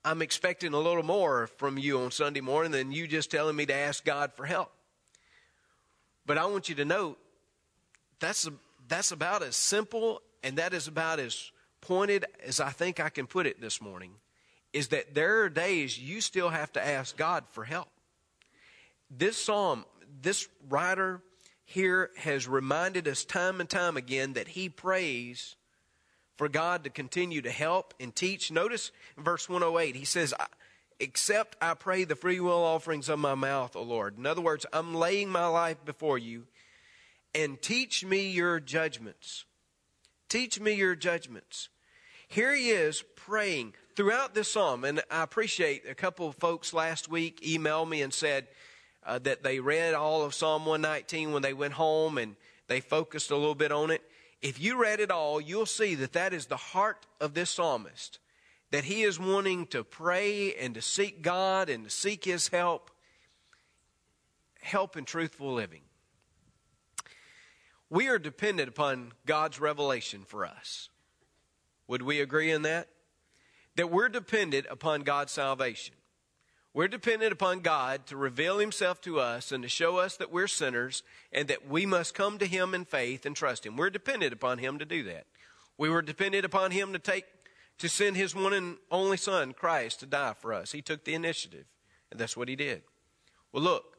I'm 0.04 0.22
expecting 0.22 0.74
a 0.74 0.78
little 0.78 1.02
more 1.02 1.46
from 1.46 1.78
you 1.78 2.00
on 2.00 2.10
Sunday 2.10 2.40
morning 2.40 2.72
than 2.72 2.92
you 2.92 3.06
just 3.06 3.30
telling 3.30 3.56
me 3.56 3.66
to 3.66 3.74
ask 3.74 4.04
God 4.04 4.32
for 4.34 4.46
help. 4.46 4.70
But 6.26 6.38
I 6.38 6.46
want 6.46 6.68
you 6.68 6.74
to 6.76 6.84
know 6.84 7.16
that's, 8.20 8.48
that's 8.88 9.12
about 9.12 9.42
as 9.42 9.56
simple 9.56 10.22
and 10.42 10.58
that 10.58 10.74
is 10.74 10.88
about 10.88 11.18
as 11.18 11.50
pointed 11.80 12.24
as 12.44 12.60
I 12.60 12.70
think 12.70 13.00
I 13.00 13.08
can 13.08 13.26
put 13.26 13.46
it 13.46 13.60
this 13.60 13.80
morning 13.80 14.12
is 14.72 14.88
that 14.88 15.14
there 15.14 15.42
are 15.42 15.48
days 15.48 15.98
you 15.98 16.20
still 16.20 16.48
have 16.48 16.72
to 16.72 16.84
ask 16.84 17.16
God 17.16 17.44
for 17.50 17.64
help. 17.64 17.88
This 19.10 19.36
psalm, 19.36 19.84
this 20.20 20.48
writer 20.68 21.22
here 21.64 22.10
has 22.16 22.48
reminded 22.48 23.06
us 23.06 23.24
time 23.24 23.60
and 23.60 23.70
time 23.70 23.96
again 23.96 24.32
that 24.32 24.48
he 24.48 24.68
prays 24.68 25.56
for 26.36 26.48
God 26.48 26.84
to 26.84 26.90
continue 26.90 27.40
to 27.42 27.50
help 27.50 27.94
and 28.00 28.14
teach. 28.14 28.50
Notice 28.50 28.90
verse 29.16 29.48
108, 29.48 29.94
he 29.94 30.04
says, 30.04 30.34
Except 30.98 31.56
I 31.60 31.74
pray 31.74 32.04
the 32.04 32.16
free 32.16 32.40
will 32.40 32.62
offerings 32.62 33.08
of 33.08 33.18
my 33.18 33.34
mouth, 33.34 33.76
O 33.76 33.82
Lord. 33.82 34.18
In 34.18 34.26
other 34.26 34.40
words, 34.40 34.66
I'm 34.72 34.94
laying 34.94 35.28
my 35.28 35.46
life 35.46 35.84
before 35.84 36.18
you 36.18 36.46
and 37.34 37.60
teach 37.60 38.04
me 38.04 38.30
your 38.30 38.60
judgments. 38.60 39.44
Teach 40.28 40.60
me 40.60 40.72
your 40.72 40.94
judgments. 40.94 41.68
Here 42.28 42.54
he 42.54 42.70
is 42.70 43.04
praying 43.16 43.74
throughout 43.96 44.34
this 44.34 44.50
psalm, 44.50 44.84
and 44.84 45.02
I 45.10 45.22
appreciate 45.22 45.88
a 45.88 45.94
couple 45.94 46.28
of 46.28 46.34
folks 46.36 46.72
last 46.72 47.08
week 47.08 47.40
emailed 47.42 47.88
me 47.88 48.02
and 48.02 48.12
said 48.12 48.48
uh, 49.06 49.18
that 49.20 49.42
they 49.42 49.60
read 49.60 49.94
all 49.94 50.22
of 50.22 50.34
Psalm 50.34 50.66
119 50.66 51.32
when 51.32 51.42
they 51.42 51.52
went 51.52 51.74
home 51.74 52.18
and 52.18 52.36
they 52.66 52.80
focused 52.80 53.30
a 53.30 53.36
little 53.36 53.54
bit 53.54 53.72
on 53.72 53.90
it. 53.90 54.02
If 54.40 54.60
you 54.60 54.80
read 54.80 55.00
it 55.00 55.10
all, 55.10 55.40
you'll 55.40 55.66
see 55.66 55.94
that 55.96 56.12
that 56.14 56.32
is 56.32 56.46
the 56.46 56.56
heart 56.56 57.06
of 57.20 57.34
this 57.34 57.50
psalmist. 57.50 58.18
That 58.70 58.84
he 58.84 59.02
is 59.02 59.20
wanting 59.20 59.66
to 59.68 59.84
pray 59.84 60.54
and 60.54 60.74
to 60.74 60.82
seek 60.82 61.22
God 61.22 61.68
and 61.68 61.84
to 61.84 61.90
seek 61.90 62.24
his 62.24 62.48
help, 62.48 62.90
help 64.60 64.96
in 64.96 65.04
truthful 65.04 65.54
living. 65.54 65.82
We 67.94 68.08
are 68.08 68.18
dependent 68.18 68.68
upon 68.68 69.12
God's 69.24 69.60
revelation 69.60 70.24
for 70.26 70.44
us. 70.44 70.88
Would 71.86 72.02
we 72.02 72.20
agree 72.20 72.50
in 72.50 72.62
that? 72.62 72.88
That 73.76 73.88
we're 73.88 74.08
dependent 74.08 74.66
upon 74.68 75.02
God's 75.02 75.30
salvation. 75.30 75.94
We're 76.72 76.88
dependent 76.88 77.32
upon 77.32 77.60
God 77.60 78.04
to 78.08 78.16
reveal 78.16 78.58
Himself 78.58 79.00
to 79.02 79.20
us 79.20 79.52
and 79.52 79.62
to 79.62 79.68
show 79.68 79.98
us 79.98 80.16
that 80.16 80.32
we're 80.32 80.48
sinners 80.48 81.04
and 81.30 81.46
that 81.46 81.68
we 81.68 81.86
must 81.86 82.14
come 82.14 82.36
to 82.38 82.46
Him 82.46 82.74
in 82.74 82.84
faith 82.84 83.24
and 83.24 83.36
trust 83.36 83.64
Him. 83.64 83.76
We're 83.76 83.90
dependent 83.90 84.32
upon 84.32 84.58
Him 84.58 84.80
to 84.80 84.84
do 84.84 85.04
that. 85.04 85.26
We 85.78 85.88
were 85.88 86.02
dependent 86.02 86.44
upon 86.44 86.72
Him 86.72 86.92
to 86.94 86.98
take, 86.98 87.26
to 87.78 87.88
send 87.88 88.16
His 88.16 88.34
one 88.34 88.54
and 88.54 88.78
only 88.90 89.18
Son, 89.18 89.52
Christ, 89.52 90.00
to 90.00 90.06
die 90.06 90.34
for 90.36 90.52
us. 90.52 90.72
He 90.72 90.82
took 90.82 91.04
the 91.04 91.14
initiative, 91.14 91.66
and 92.10 92.18
that's 92.18 92.36
what 92.36 92.48
He 92.48 92.56
did. 92.56 92.82
Well, 93.52 93.62
look, 93.62 93.98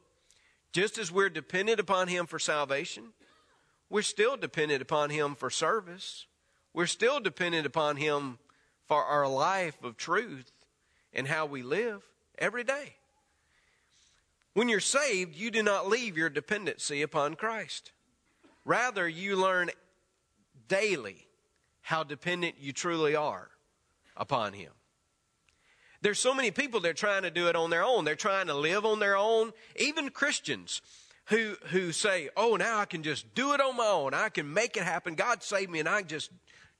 just 0.73 0.97
as 0.97 1.13
we're 1.13 1.29
dependent 1.29 1.79
upon 1.79 2.09
Him 2.09 2.25
for 2.25 2.39
salvation, 2.39 3.13
we're 3.89 4.01
still 4.01 4.37
dependent 4.37 4.81
upon 4.81 5.09
Him 5.09 5.35
for 5.35 5.49
service. 5.49 6.25
We're 6.73 6.87
still 6.87 7.19
dependent 7.19 7.65
upon 7.65 7.97
Him 7.97 8.39
for 8.87 9.03
our 9.03 9.27
life 9.27 9.83
of 9.83 9.97
truth 9.97 10.51
and 11.13 11.27
how 11.27 11.45
we 11.45 11.63
live 11.63 12.03
every 12.37 12.63
day. 12.63 12.95
When 14.53 14.69
you're 14.69 14.79
saved, 14.79 15.35
you 15.35 15.51
do 15.51 15.63
not 15.63 15.89
leave 15.89 16.17
your 16.17 16.29
dependency 16.29 17.01
upon 17.01 17.35
Christ. 17.35 17.91
Rather, 18.63 19.07
you 19.07 19.35
learn 19.35 19.69
daily 20.67 21.27
how 21.81 22.03
dependent 22.03 22.55
you 22.59 22.71
truly 22.71 23.15
are 23.15 23.49
upon 24.17 24.53
Him. 24.53 24.71
There's 26.01 26.19
so 26.19 26.33
many 26.33 26.51
people 26.51 26.79
that 26.81 26.89
are 26.89 26.93
trying 26.93 27.23
to 27.23 27.31
do 27.31 27.47
it 27.47 27.55
on 27.55 27.69
their 27.69 27.83
own. 27.83 28.05
They're 28.05 28.15
trying 28.15 28.47
to 28.47 28.53
live 28.53 28.85
on 28.85 28.99
their 28.99 29.17
own. 29.17 29.53
Even 29.75 30.09
Christians 30.09 30.81
who, 31.25 31.55
who 31.69 31.91
say, 31.91 32.29
oh, 32.37 32.55
now 32.55 32.79
I 32.79 32.85
can 32.85 33.03
just 33.03 33.33
do 33.33 33.53
it 33.53 33.61
on 33.61 33.75
my 33.75 33.87
own. 33.87 34.13
I 34.13 34.29
can 34.29 34.53
make 34.53 34.77
it 34.77 34.83
happen. 34.83 35.15
God 35.15 35.41
saved 35.43 35.71
me 35.71 35.79
and 35.79 35.89
I 35.89 36.03
just 36.03 36.31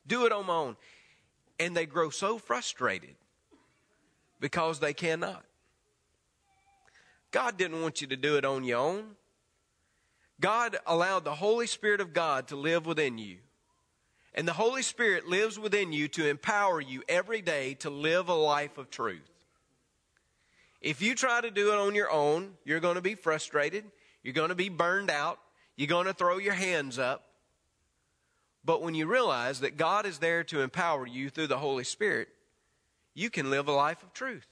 do 0.05 0.25
it 0.25 0.31
on 0.31 0.45
my 0.45 0.53
own. 0.53 0.77
And 1.59 1.75
they 1.75 1.85
grow 1.85 2.09
so 2.09 2.37
frustrated 2.37 3.15
because 4.39 4.79
they 4.79 4.93
cannot. 4.93 5.43
God 7.31 7.57
didn't 7.57 7.81
want 7.81 8.01
you 8.01 8.07
to 8.07 8.15
do 8.15 8.37
it 8.37 8.45
on 8.45 8.63
your 8.63 8.77
own. 8.79 9.15
God 10.39 10.77
allowed 10.85 11.23
the 11.23 11.35
Holy 11.35 11.67
Spirit 11.67 12.01
of 12.01 12.13
God 12.13 12.47
to 12.49 12.55
live 12.55 12.85
within 12.85 13.17
you. 13.17 13.37
And 14.33 14.47
the 14.47 14.53
Holy 14.53 14.81
Spirit 14.81 15.27
lives 15.27 15.57
within 15.57 15.93
you 15.93 16.07
to 16.09 16.27
empower 16.27 16.81
you 16.81 17.03
every 17.07 17.41
day 17.41 17.73
to 17.75 17.89
live 17.89 18.27
a 18.27 18.33
life 18.33 18.77
of 18.77 18.89
truth. 18.89 19.31
If 20.81 21.01
you 21.01 21.15
try 21.15 21.41
to 21.41 21.49
do 21.49 21.71
it 21.71 21.79
on 21.79 21.95
your 21.95 22.11
own, 22.11 22.53
you're 22.65 22.81
going 22.81 22.95
to 22.95 23.01
be 23.01 23.15
frustrated. 23.15 23.85
You're 24.25 24.33
going 24.33 24.49
to 24.49 24.55
be 24.55 24.69
burned 24.69 25.11
out. 25.11 25.37
You're 25.75 25.87
going 25.87 26.07
to 26.07 26.13
throw 26.13 26.39
your 26.39 26.55
hands 26.55 26.97
up. 26.97 27.27
But 28.65 28.81
when 28.81 28.95
you 28.95 29.05
realize 29.05 29.59
that 29.59 29.77
God 29.77 30.07
is 30.07 30.17
there 30.17 30.43
to 30.45 30.61
empower 30.61 31.05
you 31.05 31.29
through 31.29 31.45
the 31.45 31.59
Holy 31.59 31.83
Spirit, 31.83 32.29
you 33.13 33.29
can 33.29 33.51
live 33.51 33.67
a 33.67 33.71
life 33.71 34.01
of 34.01 34.13
truth. 34.13 34.47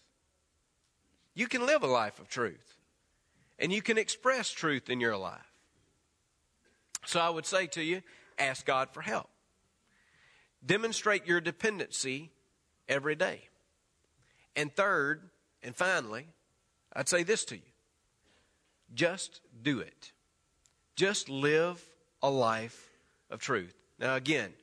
You 1.33 1.47
can 1.47 1.65
live 1.65 1.81
a 1.81 1.87
life 1.87 2.19
of 2.19 2.27
truth. 2.27 2.77
And 3.57 3.73
you 3.73 3.81
can 3.81 3.97
express 3.97 4.51
truth 4.51 4.91
in 4.91 4.99
your 4.99 5.17
life. 5.17 5.41
So 7.07 7.19
I 7.19 7.31
would 7.31 7.47
say 7.47 7.65
to 7.65 7.81
you, 7.81 8.03
ask 8.37 8.67
God 8.67 8.89
for 8.91 9.01
help. 9.01 9.27
Demonstrate 10.63 11.25
your 11.25 11.41
dependency 11.41 12.29
every 12.87 13.15
day. 13.15 13.49
And 14.55 14.71
third, 14.71 15.31
and 15.63 15.75
finally, 15.75 16.27
I'd 16.95 17.09
say 17.09 17.23
this 17.23 17.43
to 17.45 17.55
you 17.55 17.72
just 18.93 19.41
do 19.61 19.79
it. 19.79 20.11
Just 20.95 21.29
live 21.29 21.83
a 22.21 22.29
life 22.29 22.89
of 23.29 23.39
truth. 23.39 23.75
Now, 23.99 24.15
again, 24.15 24.53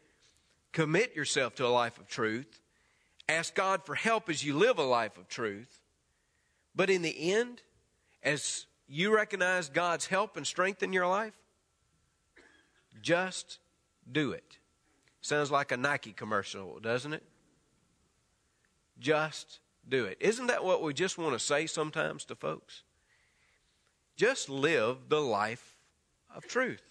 commit 0.73 1.15
yourself 1.17 1.55
to 1.57 1.67
a 1.67 1.69
life 1.69 1.99
of 1.99 2.09
truth. 2.09 2.61
Ask 3.29 3.55
God 3.55 3.85
for 3.85 3.95
help 3.95 4.29
as 4.29 4.45
you 4.45 4.57
live 4.57 4.79
a 4.79 4.85
life 4.85 5.17
of 5.19 5.29
truth. 5.29 5.81
But 6.75 6.91
in 6.91 7.03
the 7.03 7.33
end, 7.33 7.63
as 8.23 8.67
you 8.89 9.15
recognize 9.15 9.69
God's 9.69 10.07
help 10.07 10.37
and 10.37 10.47
strength 10.47 10.83
in 10.83 10.93
your 10.93 11.07
life, 11.07 11.35
just 13.03 13.59
do 14.11 14.33
it. 14.33 14.59
Sounds 15.21 15.51
like 15.51 15.73
a 15.73 15.77
Nike 15.77 16.13
commercial, 16.13 16.79
doesn't 16.81 17.13
it? 17.13 17.23
Just 18.99 19.61
do 19.89 20.05
it. 20.05 20.17
Isn't 20.21 20.47
that 20.49 20.65
what 20.65 20.83
we 20.83 20.95
just 20.95 21.19
want 21.19 21.33
to 21.33 21.39
say 21.39 21.67
sometimes 21.67 22.25
to 22.27 22.35
folks? 22.35 22.83
Just 24.21 24.51
live 24.51 25.09
the 25.09 25.23
life 25.23 25.75
of 26.37 26.47
truth. 26.47 26.83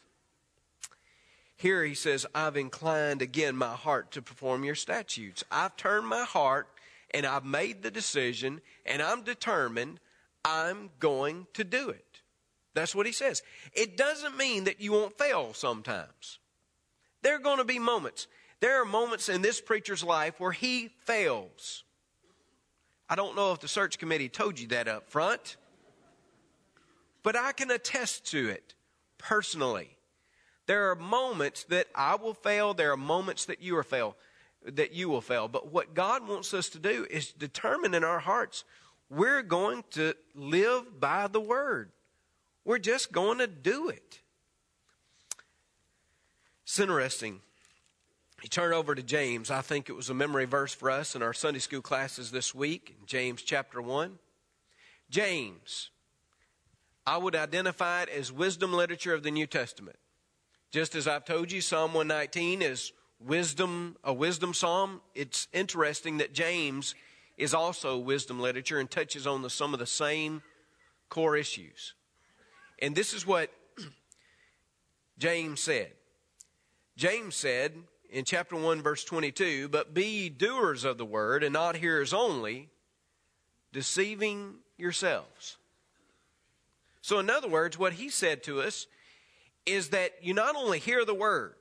Here 1.56 1.86
he 1.86 1.94
says, 1.94 2.26
I've 2.34 2.58
inclined 2.58 3.22
again 3.22 3.56
my 3.56 3.76
heart 3.76 4.10
to 4.14 4.24
perform 4.24 4.64
your 4.64 4.74
statutes. 4.74 5.44
I've 5.52 5.78
turned 5.78 6.08
my 6.08 6.24
heart 6.24 6.70
and 7.12 7.28
I've 7.28 7.46
made 7.46 7.84
the 7.84 7.92
decision 7.92 8.62
and 8.84 9.00
I'm 9.00 9.22
determined 9.22 10.00
I'm 10.44 10.90
going 10.98 11.46
to 11.54 11.64
do 11.64 11.90
it. 11.90 12.22
That's 12.74 12.96
what 12.96 13.06
he 13.06 13.12
says. 13.12 13.44
It 13.74 13.96
doesn't 13.96 14.36
mean 14.36 14.64
that 14.64 14.82
you 14.82 14.92
won't 14.92 15.16
fail 15.16 15.54
sometimes. 15.54 16.40
There 17.22 17.36
are 17.36 17.44
going 17.44 17.60
to 17.60 17.64
be 17.64 17.78
moments. 17.78 18.26
There 18.60 18.82
are 18.82 18.86
moments 18.86 19.30
in 19.30 19.44
this 19.44 19.62
preacher's 19.62 20.04
life 20.04 20.40
where 20.40 20.52
he 20.52 20.88
fails. 21.02 21.84
I 23.08 23.14
don't 23.14 23.36
know 23.36 23.52
if 23.52 23.60
the 23.60 23.68
search 23.68 24.00
committee 24.00 24.30
told 24.30 24.60
you 24.60 24.70
that 24.70 24.88
up 24.88 25.12
front. 25.12 25.58
But 27.24 27.36
I 27.36 27.52
can 27.52 27.72
attest 27.72 28.30
to 28.32 28.50
it 28.50 28.74
personally. 29.18 29.98
There 30.66 30.92
are 30.92 30.96
moments 30.96 31.64
that 31.66 31.88
I 31.96 32.16
will 32.16 32.34
fail, 32.34 32.74
there 32.74 32.92
are 32.92 32.98
moments 32.98 33.46
that 33.46 33.62
you 33.62 33.76
are 33.78 33.84
fail, 33.84 34.16
that 34.64 34.94
you 34.94 35.10
will 35.10 35.22
fail. 35.22 35.48
But 35.48 35.72
what 35.72 35.94
God 35.94 36.28
wants 36.28 36.54
us 36.54 36.70
to 36.70 36.80
do 36.80 37.08
is 37.10 37.32
determine 37.32 37.94
in 37.94 38.04
our 38.04 38.20
hearts 38.20 38.64
we're 39.10 39.42
going 39.42 39.84
to 39.92 40.14
live 40.36 41.00
by 41.00 41.28
the 41.28 41.42
word. 41.42 41.92
We're 42.64 42.78
just 42.78 43.12
going 43.12 43.40
to 43.40 43.48
do 43.48 43.90
it. 43.90 44.20
It's 46.64 46.80
interesting. 46.80 47.42
You 48.44 48.50
turn 48.50 48.74
over 48.74 48.94
to 48.94 49.02
James. 49.02 49.50
I 49.50 49.62
think 49.62 49.90
it 49.90 49.94
was 49.94 50.10
a 50.10 50.14
memory 50.14 50.46
verse 50.46 50.74
for 50.74 50.92
us 50.92 51.16
in 51.16 51.24
our 51.24 51.34
Sunday 51.34 51.60
school 51.60 51.82
classes 51.82 52.30
this 52.30 52.54
week, 52.54 52.98
James 53.08 53.42
chapter 53.42 53.82
1. 53.82 54.20
James, 55.10 55.90
I 57.10 57.18
would 57.18 57.36
identify 57.36 58.04
it 58.04 58.10
as 58.10 58.32
wisdom 58.32 58.72
literature 58.72 59.16
of 59.16 59.24
the 59.24 59.32
New 59.32 59.48
Testament. 59.48 59.98
Just 60.70 60.94
as 60.94 61.08
I've 61.08 61.26
told 61.26 61.52
you, 61.52 61.60
Psalm 61.60 61.96
119 61.96 62.62
is 62.62 62.92
wisdom, 63.20 63.98
a 64.04 64.14
wisdom 64.14 64.54
psalm. 64.54 65.02
It's 65.16 65.48
interesting 65.52 66.20
that 66.20 66.34
James 66.36 66.94
is 67.36 67.56
also 67.56 67.98
wisdom 67.98 68.40
literature 68.40 68.78
and 68.78 68.92
touches 68.92 69.26
on 69.26 69.42
the, 69.42 69.50
some 69.50 69.74
of 69.74 69.80
the 69.80 69.88
same 69.88 70.44
core 71.10 71.36
issues. 71.36 71.96
And 72.78 72.94
this 72.94 73.16
is 73.16 73.26
what 73.26 73.50
James 75.18 75.62
said. 75.62 75.94
James 76.96 77.36
said 77.36 77.74
in 78.12 78.24
chapter 78.24 78.56
1, 78.56 78.84
verse 78.84 79.04
22, 79.04 79.68
But 79.70 79.96
be 79.96 80.30
doers 80.30 80.84
of 80.84 81.00
the 81.00 81.06
word 81.06 81.44
and 81.44 81.54
not 81.54 81.78
hearers 81.78 82.14
only, 82.14 82.70
deceiving 83.74 84.58
yourselves. 84.78 85.58
So, 87.10 87.18
in 87.18 87.28
other 87.28 87.48
words, 87.48 87.76
what 87.76 87.94
he 87.94 88.10
said 88.10 88.44
to 88.44 88.62
us 88.62 88.86
is 89.66 89.90
that 89.90 90.12
you 90.22 90.36
not 90.36 90.56
only 90.56 90.78
hear 90.78 91.04
the 91.06 91.16
word 91.16 91.56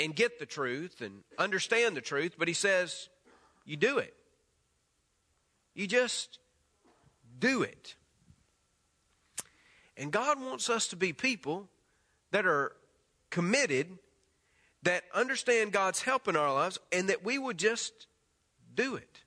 and 0.00 0.12
get 0.12 0.40
the 0.40 0.44
truth 0.44 1.00
and 1.00 1.22
understand 1.38 1.96
the 1.96 2.00
truth, 2.00 2.34
but 2.36 2.48
he 2.48 2.54
says 2.54 3.08
you 3.64 3.76
do 3.76 3.98
it. 3.98 4.12
You 5.72 5.86
just 5.86 6.40
do 7.38 7.62
it. 7.62 7.94
And 9.96 10.10
God 10.10 10.40
wants 10.40 10.68
us 10.68 10.88
to 10.88 10.96
be 10.96 11.12
people 11.12 11.68
that 12.32 12.44
are 12.44 12.72
committed, 13.30 13.86
that 14.82 15.04
understand 15.14 15.70
God's 15.70 16.02
help 16.02 16.26
in 16.26 16.34
our 16.34 16.52
lives, 16.52 16.80
and 16.90 17.08
that 17.08 17.24
we 17.24 17.38
would 17.38 17.56
just 17.56 18.08
do 18.74 18.96
it. 18.96 19.21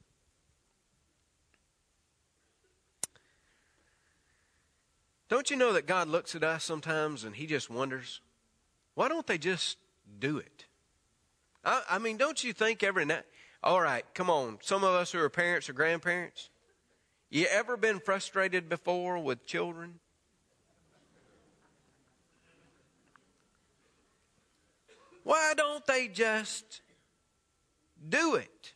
Don't 5.28 5.50
you 5.50 5.56
know 5.56 5.74
that 5.74 5.88
God 5.88 6.08
looks 6.08 6.36
at 6.36 6.44
us 6.44 6.64
sometimes 6.64 7.24
and 7.24 7.36
He 7.36 7.48
just 7.48 7.70
wonders, 7.70 8.22
why 8.94 9.10
don't 9.10 9.26
they 9.26 9.38
just 9.38 9.78
do 10.20 10.38
it? 10.38 10.66
I, 11.64 11.82
I 11.90 11.98
mean, 11.98 12.18
don't 12.18 12.44
you 12.44 12.54
think 12.54 12.84
every 12.84 13.06
night, 13.06 13.24
all 13.64 13.82
right, 13.82 14.06
come 14.14 14.30
on, 14.30 14.60
some 14.62 14.84
of 14.84 14.92
us 14.92 15.12
who 15.12 15.20
are 15.20 15.30
parents 15.30 15.70
or 15.70 15.74
grandparents, 15.74 16.50
you 17.30 17.48
ever 17.50 17.76
been 17.76 18.00
frustrated 18.00 18.70
before 18.70 19.18
with 19.18 19.46
children? 19.46 20.00
Why 25.24 25.54
don't 25.58 25.86
they 25.88 26.08
just 26.08 26.82
do 28.08 28.36
it? 28.36 28.74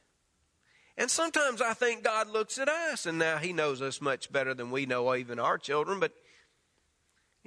And 0.97 1.09
sometimes 1.09 1.61
I 1.61 1.73
think 1.73 2.03
God 2.03 2.27
looks 2.27 2.57
at 2.57 2.67
us, 2.67 3.05
and 3.05 3.19
now 3.19 3.37
He 3.37 3.53
knows 3.53 3.83
us 3.83 4.01
much 4.01 4.31
better 4.31 4.55
than 4.55 4.71
we 4.71 4.87
know 4.87 5.15
even 5.15 5.39
our 5.39 5.59
children, 5.59 5.99
but 5.99 6.11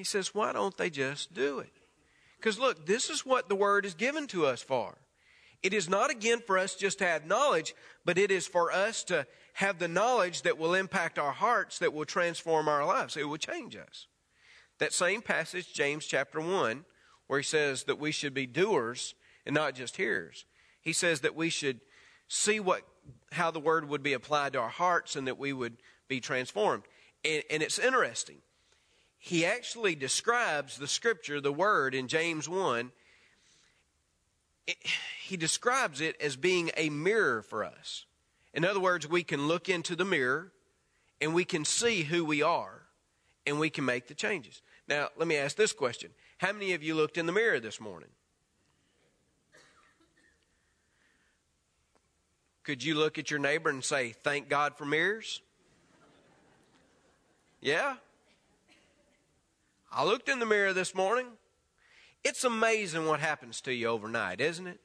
He 0.03 0.05
says, 0.05 0.35
why 0.35 0.53
don't 0.53 0.77
they 0.77 0.91
just 0.91 1.33
do 1.33 1.61
it? 1.61 1.71
Because 2.37 2.59
look, 2.59 2.87
this 2.87 3.09
is 3.09 3.25
what 3.25 3.49
the 3.49 3.55
Word 3.55 3.87
is 3.87 3.95
given 3.95 4.27
to 4.27 4.47
us 4.47 4.61
for. 4.61 4.99
It 5.63 5.73
is 5.73 5.89
not 5.89 6.11
again 6.11 6.41
for 6.45 6.59
us 6.59 6.75
just 6.75 6.99
to 6.99 7.05
have 7.05 7.25
knowledge, 7.25 7.73
but 8.05 8.19
it 8.19 8.33
is 8.33 8.49
for 8.49 8.73
us 8.73 9.05
to 9.05 9.29
have 9.53 9.79
the 9.79 9.87
knowledge 9.87 10.43
that 10.43 10.59
will 10.59 10.75
impact 10.75 11.21
our 11.21 11.31
hearts, 11.31 11.79
that 11.79 11.93
will 11.93 12.05
transform 12.05 12.67
our 12.67 12.85
lives. 12.85 13.17
It 13.17 13.29
will 13.29 13.37
change 13.37 13.77
us. 13.77 14.09
That 14.81 14.93
same 14.93 15.23
passage, 15.23 15.73
James 15.73 16.05
chapter 16.05 16.41
1, 16.41 16.85
where 17.29 17.39
he 17.39 17.45
says 17.45 17.85
that 17.85 18.01
we 18.01 18.11
should 18.11 18.35
be 18.35 18.49
doers 18.49 19.15
and 19.47 19.55
not 19.55 19.77
just 19.77 19.99
hearers. 19.99 20.47
He 20.81 20.93
says 20.93 21.21
that 21.21 21.37
we 21.37 21.49
should 21.49 21.79
see 22.27 22.59
what 22.59 22.83
how 23.31 23.53
the 23.53 23.61
word 23.61 23.89
would 23.89 24.03
be 24.03 24.15
applied 24.15 24.55
to 24.55 24.59
our 24.59 24.69
hearts 24.69 25.15
and 25.15 25.29
that 25.29 25.39
we 25.39 25.53
would 25.53 25.77
be 26.09 26.19
transformed. 26.19 26.83
And, 27.25 27.45
and 27.49 27.63
it's 27.63 27.79
interesting. 27.79 28.39
He 29.25 29.47
actually 29.47 29.95
describes 29.95 30.79
the 30.79 30.89
scripture, 30.89 31.41
the 31.41 31.53
word 31.53 31.95
in 31.95 32.09
James 32.09 32.49
1, 32.49 32.91
it, 34.67 34.77
he 35.23 35.37
describes 35.37 36.01
it 36.01 36.21
as 36.21 36.35
being 36.35 36.73
a 36.77 36.91
mirror 36.91 37.41
for 37.41 37.63
us. 37.63 38.05
In 38.53 38.65
other 38.65 38.81
words, 38.81 39.09
we 39.09 39.23
can 39.23 39.47
look 39.47 39.69
into 39.69 39.95
the 39.95 40.05
mirror 40.05 40.51
and 41.21 41.35
we 41.35 41.45
can 41.45 41.65
see 41.65 42.03
who 42.03 42.25
we 42.25 42.43
are 42.43 42.83
and 43.47 43.61
we 43.61 43.71
can 43.71 43.85
make 43.85 44.09
the 44.09 44.15
changes. 44.15 44.61
Now, 44.89 45.11
let 45.17 45.29
me 45.29 45.37
ask 45.37 45.57
this 45.57 45.73
question 45.73 46.11
How 46.39 46.53
many 46.53 46.73
of 46.73 46.83
you 46.83 46.97
looked 46.97 47.17
in 47.17 47.27
the 47.27 47.33
mirror 47.33 47.61
this 47.61 47.81
morning? 47.81 48.11
Could 52.65 52.83
you 52.83 52.97
look 52.97 53.19
at 53.19 53.31
your 53.31 53.39
neighbor 53.39 53.71
and 53.71 53.85
say, 53.85 54.17
Thank 54.25 54.49
God 54.49 54.77
for 54.77 54.85
mirrors? 54.85 55.43
Yeah? 57.61 57.95
I 59.95 60.05
looked 60.05 60.31
in 60.31 60.39
the 60.39 60.47
mirror 60.47 60.73
this 60.73 60.95
morning. 60.95 61.27
It's 62.25 62.45
amazing 62.45 63.05
what 63.07 63.21
happens 63.21 63.61
to 63.63 63.75
you 63.75 63.89
overnight, 63.89 64.41
isn't 64.41 64.67
it? 64.67 64.81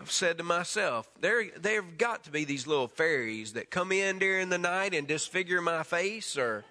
I've 0.00 0.10
said 0.10 0.38
to 0.38 0.44
myself, 0.44 1.10
there 1.20 1.50
there've 1.58 1.98
got 1.98 2.24
to 2.24 2.30
be 2.30 2.46
these 2.46 2.66
little 2.66 2.88
fairies 2.88 3.52
that 3.52 3.70
come 3.70 3.92
in 3.92 4.18
during 4.18 4.48
the 4.48 4.56
night 4.56 4.94
and 4.94 5.06
disfigure 5.06 5.60
my 5.60 5.82
face 5.82 6.38
or 6.38 6.64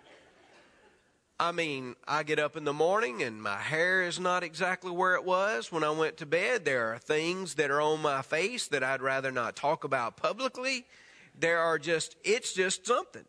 I 1.39 1.51
mean, 1.51 1.95
I 2.07 2.23
get 2.23 2.39
up 2.39 2.57
in 2.57 2.63
the 2.63 2.73
morning 2.73 3.21
and 3.21 3.41
my 3.41 3.57
hair 3.57 4.01
is 4.01 4.19
not 4.19 4.41
exactly 4.41 4.89
where 4.89 5.13
it 5.13 5.23
was 5.23 5.71
when 5.71 5.83
I 5.83 5.91
went 5.91 6.17
to 6.17 6.25
bed. 6.25 6.65
There 6.65 6.91
are 6.91 6.97
things 6.97 7.55
that 7.55 7.69
are 7.69 7.79
on 7.79 8.01
my 8.01 8.23
face 8.23 8.67
that 8.69 8.83
I'd 8.83 9.03
rather 9.03 9.31
not 9.31 9.55
talk 9.55 9.83
about 9.83 10.17
publicly. 10.17 10.85
There 11.39 11.59
are 11.59 11.77
just, 11.77 12.15
it's 12.23 12.53
just 12.53 12.87
something. 12.87 13.25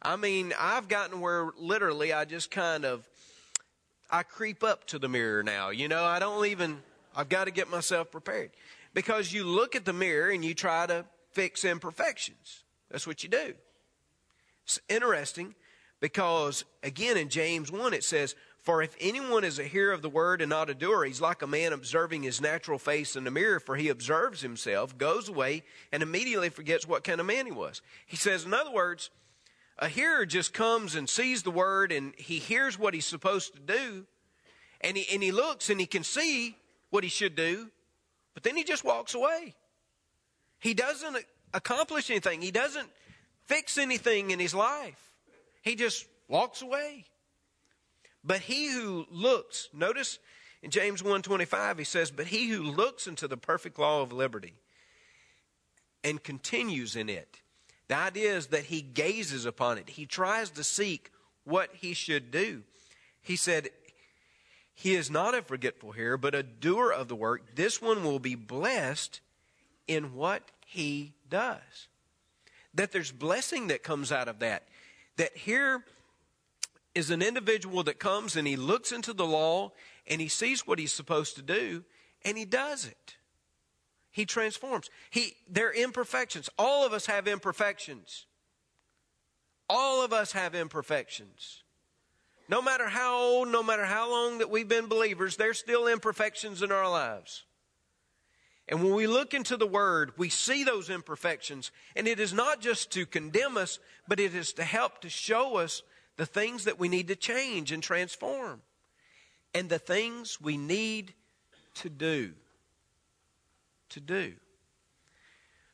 I 0.00 0.16
mean, 0.16 0.54
I've 0.58 0.88
gotten 0.88 1.20
where 1.20 1.50
literally 1.58 2.10
I 2.10 2.24
just 2.24 2.50
kind 2.50 2.86
of, 2.86 3.06
I 4.10 4.22
creep 4.22 4.64
up 4.64 4.86
to 4.86 4.98
the 4.98 5.08
mirror 5.08 5.42
now. 5.42 5.68
You 5.68 5.88
know, 5.88 6.04
I 6.04 6.18
don't 6.18 6.46
even, 6.46 6.78
I've 7.14 7.28
got 7.28 7.44
to 7.44 7.50
get 7.50 7.68
myself 7.68 8.10
prepared. 8.10 8.52
Because 8.94 9.30
you 9.30 9.44
look 9.44 9.76
at 9.76 9.84
the 9.84 9.92
mirror 9.92 10.30
and 10.30 10.42
you 10.42 10.54
try 10.54 10.86
to 10.86 11.04
fix 11.32 11.66
imperfections. 11.66 12.64
That's 12.90 13.06
what 13.06 13.22
you 13.22 13.28
do. 13.28 13.52
It's 14.64 14.80
interesting 14.88 15.54
because, 16.06 16.64
again, 16.84 17.16
in 17.16 17.28
James 17.28 17.72
1, 17.72 17.92
it 17.92 18.04
says, 18.04 18.36
For 18.58 18.80
if 18.80 18.94
anyone 19.00 19.42
is 19.42 19.58
a 19.58 19.64
hearer 19.64 19.92
of 19.92 20.02
the 20.02 20.08
word 20.08 20.40
and 20.40 20.50
not 20.50 20.70
a 20.70 20.74
doer, 20.74 21.04
he's 21.04 21.20
like 21.20 21.42
a 21.42 21.48
man 21.48 21.72
observing 21.72 22.22
his 22.22 22.40
natural 22.40 22.78
face 22.78 23.16
in 23.16 23.24
the 23.24 23.32
mirror, 23.32 23.58
for 23.58 23.74
he 23.74 23.88
observes 23.88 24.40
himself, 24.40 24.96
goes 24.96 25.28
away, 25.28 25.64
and 25.90 26.04
immediately 26.04 26.48
forgets 26.48 26.86
what 26.86 27.02
kind 27.02 27.18
of 27.18 27.26
man 27.26 27.44
he 27.44 27.50
was. 27.50 27.82
He 28.06 28.14
says, 28.14 28.44
in 28.44 28.54
other 28.54 28.70
words, 28.70 29.10
a 29.80 29.88
hearer 29.88 30.24
just 30.24 30.52
comes 30.54 30.94
and 30.94 31.10
sees 31.10 31.42
the 31.42 31.50
word 31.50 31.90
and 31.90 32.14
he 32.16 32.38
hears 32.38 32.78
what 32.78 32.94
he's 32.94 33.04
supposed 33.04 33.54
to 33.54 33.60
do, 33.60 34.06
and 34.82 34.96
he, 34.96 35.12
and 35.12 35.24
he 35.24 35.32
looks 35.32 35.70
and 35.70 35.80
he 35.80 35.86
can 35.86 36.04
see 36.04 36.56
what 36.90 37.02
he 37.02 37.10
should 37.10 37.34
do, 37.34 37.68
but 38.32 38.44
then 38.44 38.56
he 38.56 38.62
just 38.62 38.84
walks 38.84 39.12
away. 39.12 39.56
He 40.60 40.72
doesn't 40.72 41.16
accomplish 41.52 42.10
anything, 42.10 42.42
he 42.42 42.52
doesn't 42.52 42.90
fix 43.46 43.76
anything 43.76 44.30
in 44.30 44.38
his 44.38 44.54
life. 44.54 45.06
He 45.66 45.74
just 45.74 46.06
walks 46.28 46.62
away. 46.62 47.04
But 48.22 48.40
he 48.40 48.70
who 48.70 49.04
looks, 49.10 49.68
notice 49.72 50.20
in 50.62 50.70
James 50.70 51.02
1:25 51.02 51.78
he 51.78 51.84
says, 51.84 52.12
"But 52.12 52.28
he 52.28 52.48
who 52.48 52.62
looks 52.62 53.08
into 53.08 53.26
the 53.26 53.36
perfect 53.36 53.76
law 53.76 54.00
of 54.00 54.12
liberty 54.12 54.54
and 56.04 56.22
continues 56.22 56.94
in 56.94 57.08
it." 57.08 57.42
The 57.88 57.96
idea 57.96 58.36
is 58.36 58.46
that 58.48 58.66
he 58.66 58.80
gazes 58.80 59.44
upon 59.44 59.78
it. 59.78 59.90
He 59.90 60.06
tries 60.06 60.50
to 60.50 60.62
seek 60.62 61.10
what 61.42 61.74
he 61.74 61.94
should 61.94 62.30
do. 62.30 62.62
He 63.20 63.34
said, 63.34 63.70
he 64.72 64.94
is 64.94 65.10
not 65.10 65.34
a 65.34 65.42
forgetful 65.42 65.92
hearer, 65.92 66.16
but 66.16 66.34
a 66.34 66.42
doer 66.42 66.92
of 66.92 67.08
the 67.08 67.16
work. 67.16 67.56
This 67.56 67.80
one 67.80 68.04
will 68.04 68.18
be 68.18 68.34
blessed 68.34 69.20
in 69.88 70.14
what 70.14 70.50
he 70.66 71.14
does. 71.30 71.88
That 72.74 72.92
there's 72.92 73.10
blessing 73.10 73.68
that 73.68 73.82
comes 73.82 74.12
out 74.12 74.28
of 74.28 74.38
that 74.40 74.68
that 75.16 75.36
here 75.36 75.84
is 76.94 77.10
an 77.10 77.22
individual 77.22 77.82
that 77.84 77.98
comes 77.98 78.36
and 78.36 78.46
he 78.46 78.56
looks 78.56 78.92
into 78.92 79.12
the 79.12 79.26
law 79.26 79.72
and 80.06 80.20
he 80.20 80.28
sees 80.28 80.66
what 80.66 80.78
he's 80.78 80.92
supposed 80.92 81.36
to 81.36 81.42
do 81.42 81.84
and 82.24 82.38
he 82.38 82.44
does 82.44 82.86
it. 82.86 83.16
He 84.10 84.24
transforms. 84.24 84.88
He 85.10 85.36
they're 85.48 85.72
imperfections. 85.72 86.48
All 86.58 86.86
of 86.86 86.94
us 86.94 87.06
have 87.06 87.28
imperfections. 87.28 88.26
All 89.68 90.02
of 90.02 90.12
us 90.12 90.32
have 90.32 90.54
imperfections. 90.54 91.62
No 92.48 92.62
matter 92.62 92.88
how 92.88 93.18
old, 93.18 93.48
no 93.48 93.62
matter 93.62 93.84
how 93.84 94.10
long 94.10 94.38
that 94.38 94.48
we've 94.48 94.68
been 94.68 94.86
believers, 94.86 95.36
there's 95.36 95.58
still 95.58 95.86
imperfections 95.88 96.62
in 96.62 96.70
our 96.72 96.88
lives. 96.88 97.44
And 98.68 98.82
when 98.82 98.94
we 98.94 99.06
look 99.06 99.32
into 99.32 99.56
the 99.56 99.66
Word, 99.66 100.12
we 100.16 100.28
see 100.28 100.64
those 100.64 100.90
imperfections. 100.90 101.70
And 101.94 102.08
it 102.08 102.18
is 102.18 102.32
not 102.32 102.60
just 102.60 102.90
to 102.92 103.06
condemn 103.06 103.56
us, 103.56 103.78
but 104.08 104.18
it 104.18 104.34
is 104.34 104.52
to 104.54 104.64
help 104.64 105.00
to 105.02 105.08
show 105.08 105.56
us 105.56 105.82
the 106.16 106.26
things 106.26 106.64
that 106.64 106.78
we 106.78 106.88
need 106.88 107.08
to 107.08 107.16
change 107.16 107.70
and 107.70 107.82
transform. 107.82 108.62
And 109.54 109.68
the 109.68 109.78
things 109.78 110.40
we 110.40 110.56
need 110.56 111.14
to 111.74 111.88
do. 111.88 112.32
To 113.90 114.00
do. 114.00 114.34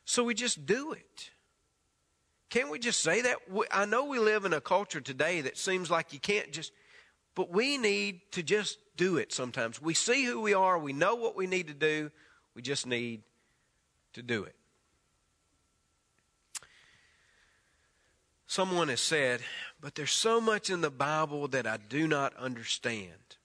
So 0.05 0.23
we 0.25 0.35
just 0.35 0.67
do 0.67 0.93
it. 0.93 1.31
Can't 2.51 2.71
we 2.71 2.79
just 2.79 3.01
say 3.01 3.23
that? 3.23 3.39
I 3.71 3.87
know 3.87 4.05
we 4.05 4.19
live 4.19 4.45
in 4.45 4.53
a 4.53 4.61
culture 4.61 5.01
today 5.01 5.41
that 5.41 5.57
seems 5.57 5.91
like 5.91 6.13
you 6.13 6.21
can't 6.21 6.53
just, 6.53 6.73
But 7.35 7.51
we 7.51 7.79
need 7.79 8.21
to 8.33 8.43
just 8.43 8.79
do 8.97 9.17
it 9.17 9.33
sometimes. 9.33 9.81
We 9.81 9.95
see 9.95 10.25
who 10.25 10.41
we 10.41 10.53
are, 10.53 10.79
we 10.79 10.93
know 10.93 11.15
what 11.15 11.35
we 11.35 11.47
need 11.47 11.69
to 11.69 11.75
do, 11.75 12.11
we 12.55 12.63
just 12.63 12.87
need 12.87 13.23
to 14.13 14.23
do 14.23 14.45
it. 14.45 14.55
Someone 18.47 18.89
has 18.89 19.01
said, 19.01 19.41
but 19.81 19.95
there's 19.95 20.13
so 20.13 20.41
much 20.41 20.69
in 20.69 20.83
the 20.83 20.91
Bible 20.91 21.49
that 21.49 21.67
I 21.67 21.79
do 21.79 22.07
not 22.07 22.37
understand. 22.37 23.37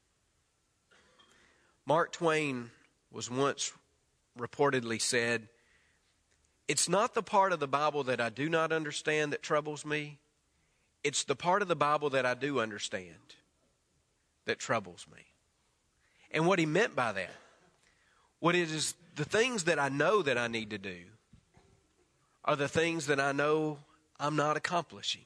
Mark 1.85 2.11
Twain 2.11 2.71
was 3.09 3.31
once 3.31 3.71
reportedly 4.37 5.01
said, 5.01 5.47
It's 6.67 6.89
not 6.89 7.13
the 7.13 7.23
part 7.23 7.53
of 7.53 7.61
the 7.61 7.67
Bible 7.67 8.03
that 8.03 8.19
I 8.19 8.29
do 8.29 8.49
not 8.49 8.73
understand 8.73 9.31
that 9.31 9.41
troubles 9.41 9.85
me, 9.85 10.19
it's 11.03 11.23
the 11.23 11.35
part 11.35 11.61
of 11.61 11.69
the 11.69 11.75
Bible 11.75 12.09
that 12.09 12.25
I 12.25 12.33
do 12.33 12.59
understand 12.59 13.35
that 14.43 14.59
troubles 14.59 15.05
me. 15.09 15.21
And 16.31 16.45
what 16.45 16.59
he 16.59 16.65
meant 16.65 16.95
by 16.95 17.13
that, 17.13 17.31
what 18.39 18.55
it 18.55 18.71
is 18.71 18.95
the 19.15 19.25
things 19.25 19.63
that 19.65 19.79
I 19.79 19.89
know 19.89 20.21
that 20.21 20.37
I 20.37 20.47
need 20.47 20.69
to 20.69 20.77
do 20.77 20.97
are 22.45 22.55
the 22.55 22.67
things 22.67 23.07
that 23.07 23.19
I 23.19 23.31
know 23.31 23.79
I'm 24.19 24.35
not 24.35 24.57
accomplishing. 24.57 25.25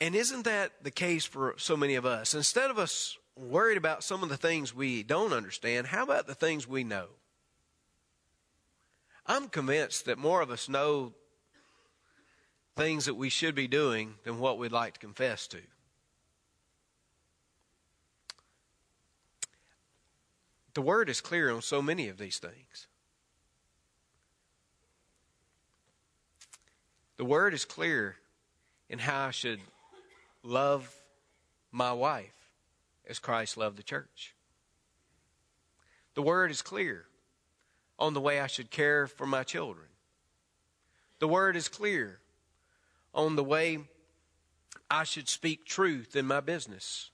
And 0.00 0.14
isn't 0.14 0.44
that 0.44 0.72
the 0.82 0.90
case 0.90 1.24
for 1.24 1.54
so 1.56 1.76
many 1.76 1.94
of 1.94 2.04
us? 2.04 2.34
Instead 2.34 2.70
of 2.70 2.78
us 2.78 3.16
worried 3.36 3.78
about 3.78 4.04
some 4.04 4.22
of 4.22 4.28
the 4.28 4.36
things 4.36 4.74
we 4.74 5.02
don't 5.02 5.32
understand, 5.32 5.86
how 5.86 6.02
about 6.02 6.26
the 6.26 6.34
things 6.34 6.68
we 6.68 6.84
know? 6.84 7.06
I'm 9.26 9.48
convinced 9.48 10.04
that 10.04 10.18
more 10.18 10.42
of 10.42 10.50
us 10.50 10.68
know 10.68 11.14
things 12.76 13.06
that 13.06 13.14
we 13.14 13.30
should 13.30 13.54
be 13.54 13.66
doing 13.66 14.14
than 14.24 14.38
what 14.38 14.58
we'd 14.58 14.70
like 14.70 14.94
to 14.94 15.00
confess 15.00 15.46
to. 15.48 15.60
The 20.76 20.82
word 20.82 21.08
is 21.08 21.22
clear 21.22 21.50
on 21.50 21.62
so 21.62 21.80
many 21.80 22.10
of 22.10 22.18
these 22.18 22.38
things. 22.38 22.86
The 27.16 27.24
word 27.24 27.54
is 27.54 27.64
clear 27.64 28.16
in 28.90 28.98
how 28.98 29.28
I 29.28 29.30
should 29.30 29.60
love 30.42 30.94
my 31.72 31.94
wife 31.94 32.50
as 33.08 33.18
Christ 33.18 33.56
loved 33.56 33.78
the 33.78 33.82
church. 33.82 34.34
The 36.12 36.20
word 36.20 36.50
is 36.50 36.60
clear 36.60 37.06
on 37.98 38.12
the 38.12 38.20
way 38.20 38.38
I 38.38 38.46
should 38.46 38.70
care 38.70 39.06
for 39.06 39.26
my 39.26 39.44
children. 39.44 39.88
The 41.20 41.28
word 41.28 41.56
is 41.56 41.68
clear 41.68 42.18
on 43.14 43.34
the 43.34 43.44
way 43.44 43.78
I 44.90 45.04
should 45.04 45.30
speak 45.30 45.64
truth 45.64 46.14
in 46.14 46.26
my 46.26 46.40
business. 46.40 47.10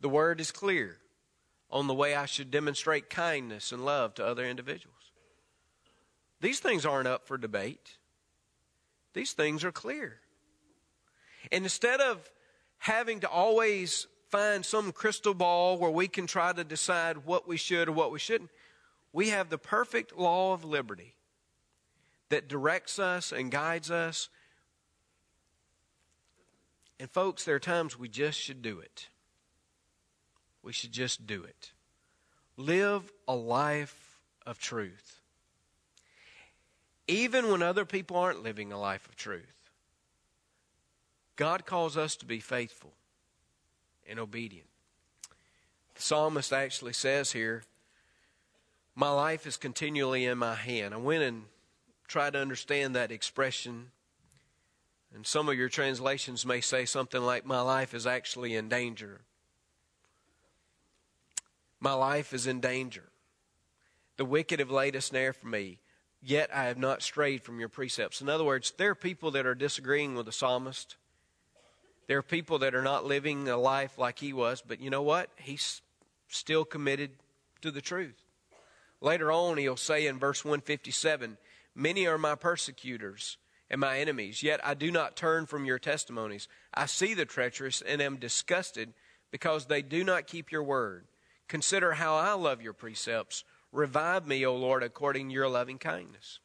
The 0.00 0.08
word 0.08 0.40
is 0.40 0.50
clear 0.50 0.99
on 1.70 1.86
the 1.86 1.94
way 1.94 2.14
I 2.14 2.26
should 2.26 2.50
demonstrate 2.50 3.10
kindness 3.10 3.72
and 3.72 3.84
love 3.84 4.14
to 4.14 4.26
other 4.26 4.44
individuals. 4.44 4.96
These 6.40 6.60
things 6.60 6.86
aren't 6.86 7.08
up 7.08 7.26
for 7.26 7.38
debate. 7.38 7.98
These 9.12 9.32
things 9.32 9.64
are 9.64 9.72
clear. 9.72 10.20
And 11.52 11.64
instead 11.64 12.00
of 12.00 12.30
having 12.78 13.20
to 13.20 13.28
always 13.28 14.06
find 14.28 14.64
some 14.64 14.92
crystal 14.92 15.34
ball 15.34 15.78
where 15.78 15.90
we 15.90 16.08
can 16.08 16.26
try 16.26 16.52
to 16.52 16.64
decide 16.64 17.18
what 17.26 17.46
we 17.46 17.56
should 17.56 17.88
or 17.88 17.92
what 17.92 18.12
we 18.12 18.18
shouldn't, 18.18 18.50
we 19.12 19.30
have 19.30 19.50
the 19.50 19.58
perfect 19.58 20.16
law 20.16 20.52
of 20.54 20.64
liberty 20.64 21.14
that 22.28 22.48
directs 22.48 22.98
us 22.98 23.32
and 23.32 23.50
guides 23.50 23.90
us. 23.90 24.28
And, 26.98 27.10
folks, 27.10 27.44
there 27.44 27.56
are 27.56 27.60
times 27.60 27.98
we 27.98 28.08
just 28.08 28.38
should 28.38 28.62
do 28.62 28.78
it. 28.78 29.08
We 30.62 30.72
should 30.72 30.92
just 30.92 31.26
do 31.26 31.44
it. 31.44 31.72
Live 32.56 33.10
a 33.26 33.34
life 33.34 34.18
of 34.46 34.58
truth. 34.58 35.20
Even 37.08 37.50
when 37.50 37.62
other 37.62 37.84
people 37.84 38.16
aren't 38.16 38.42
living 38.42 38.72
a 38.72 38.78
life 38.78 39.08
of 39.08 39.16
truth. 39.16 39.70
God 41.36 41.64
calls 41.64 41.96
us 41.96 42.16
to 42.16 42.26
be 42.26 42.38
faithful 42.38 42.92
and 44.08 44.18
obedient. 44.18 44.68
The 45.94 46.02
psalmist 46.02 46.52
actually 46.52 46.92
says 46.92 47.32
here, 47.32 47.62
My 48.94 49.10
life 49.10 49.46
is 49.46 49.56
continually 49.56 50.26
in 50.26 50.36
my 50.36 50.54
hand. 50.54 50.92
I 50.92 50.98
went 50.98 51.22
and 51.22 51.44
tried 52.06 52.34
to 52.34 52.40
understand 52.40 52.94
that 52.94 53.10
expression. 53.10 53.90
And 55.14 55.26
some 55.26 55.48
of 55.48 55.56
your 55.56 55.68
translations 55.68 56.44
may 56.44 56.60
say 56.60 56.84
something 56.84 57.22
like, 57.22 57.46
My 57.46 57.62
life 57.62 57.94
is 57.94 58.06
actually 58.06 58.54
in 58.54 58.68
danger. 58.68 59.22
My 61.80 61.94
life 61.94 62.32
is 62.34 62.46
in 62.46 62.60
danger. 62.60 63.04
The 64.18 64.24
wicked 64.26 64.60
have 64.60 64.70
laid 64.70 64.94
a 64.94 65.00
snare 65.00 65.32
for 65.32 65.46
me, 65.46 65.78
yet 66.20 66.54
I 66.54 66.64
have 66.64 66.76
not 66.76 67.02
strayed 67.02 67.42
from 67.42 67.58
your 67.58 67.70
precepts. 67.70 68.20
In 68.20 68.28
other 68.28 68.44
words, 68.44 68.72
there 68.76 68.90
are 68.90 68.94
people 68.94 69.30
that 69.30 69.46
are 69.46 69.54
disagreeing 69.54 70.14
with 70.14 70.26
the 70.26 70.32
psalmist. 70.32 70.96
There 72.06 72.18
are 72.18 72.22
people 72.22 72.58
that 72.58 72.74
are 72.74 72.82
not 72.82 73.06
living 73.06 73.48
a 73.48 73.56
life 73.56 73.96
like 73.96 74.18
he 74.18 74.34
was, 74.34 74.62
but 74.66 74.80
you 74.80 74.90
know 74.90 75.00
what? 75.00 75.30
He's 75.36 75.80
still 76.28 76.66
committed 76.66 77.12
to 77.62 77.70
the 77.70 77.80
truth. 77.80 78.24
Later 79.00 79.32
on, 79.32 79.56
he'll 79.56 79.76
say 79.76 80.06
in 80.06 80.18
verse 80.18 80.44
157 80.44 81.38
Many 81.74 82.06
are 82.06 82.18
my 82.18 82.34
persecutors 82.34 83.38
and 83.70 83.80
my 83.80 83.98
enemies, 83.98 84.42
yet 84.42 84.60
I 84.62 84.74
do 84.74 84.90
not 84.90 85.16
turn 85.16 85.46
from 85.46 85.64
your 85.64 85.78
testimonies. 85.78 86.48
I 86.74 86.86
see 86.86 87.14
the 87.14 87.24
treacherous 87.24 87.80
and 87.80 88.02
am 88.02 88.16
disgusted 88.16 88.92
because 89.30 89.66
they 89.66 89.80
do 89.80 90.04
not 90.04 90.26
keep 90.26 90.50
your 90.50 90.64
word. 90.64 91.06
Consider 91.50 91.94
how 91.94 92.14
I 92.14 92.34
love 92.34 92.62
your 92.62 92.72
precepts. 92.72 93.42
Revive 93.72 94.24
me, 94.24 94.46
O 94.46 94.54
Lord, 94.54 94.84
according 94.84 95.28
to 95.28 95.34
your 95.34 95.48
loving 95.48 95.78
kindness. 95.78 96.38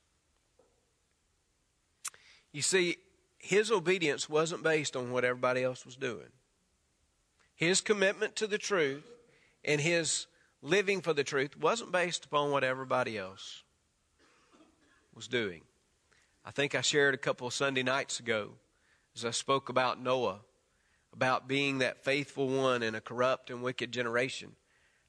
You 2.52 2.64
see, 2.64 2.98
his 3.38 3.70
obedience 3.70 4.28
wasn't 4.28 4.64
based 4.64 4.96
on 4.96 5.12
what 5.12 5.24
everybody 5.24 5.64
else 5.64 5.86
was 5.86 5.96
doing. 5.96 6.30
His 7.54 7.82
commitment 7.82 8.36
to 8.38 8.48
the 8.48 8.58
truth 8.58 9.06
and 9.64 9.80
his 9.80 10.26
living 10.64 11.02
for 11.02 11.14
the 11.14 11.24
truth 11.24 11.56
wasn't 11.56 11.92
based 11.92 12.26
upon 12.26 12.50
what 12.50 12.64
everybody 12.64 13.16
else 13.16 13.62
was 15.14 15.28
doing. 15.28 15.62
I 16.44 16.50
think 16.50 16.74
I 16.74 16.82
shared 16.82 17.14
a 17.14 17.20
couple 17.20 17.46
of 17.46 17.54
Sunday 17.54 17.84
nights 17.84 18.20
ago 18.20 18.54
as 19.16 19.24
I 19.24 19.30
spoke 19.30 19.70
about 19.70 20.02
Noah, 20.02 20.40
about 21.14 21.48
being 21.48 21.78
that 21.78 22.04
faithful 22.04 22.48
one 22.48 22.82
in 22.82 22.96
a 22.96 23.02
corrupt 23.02 23.52
and 23.52 23.62
wicked 23.62 23.92
generation. 23.92 24.56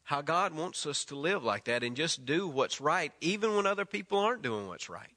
How 0.06 0.22
God 0.22 0.54
wants 0.54 0.86
us 0.86 1.04
to 1.06 1.16
live 1.16 1.42
like 1.42 1.64
that 1.64 1.82
and 1.82 1.96
just 1.96 2.24
do 2.24 2.46
what's 2.46 2.80
right, 2.80 3.12
even 3.20 3.56
when 3.56 3.66
other 3.66 3.84
people 3.84 4.20
aren't 4.20 4.40
doing 4.42 4.68
what's 4.68 4.88
right. 4.88 5.10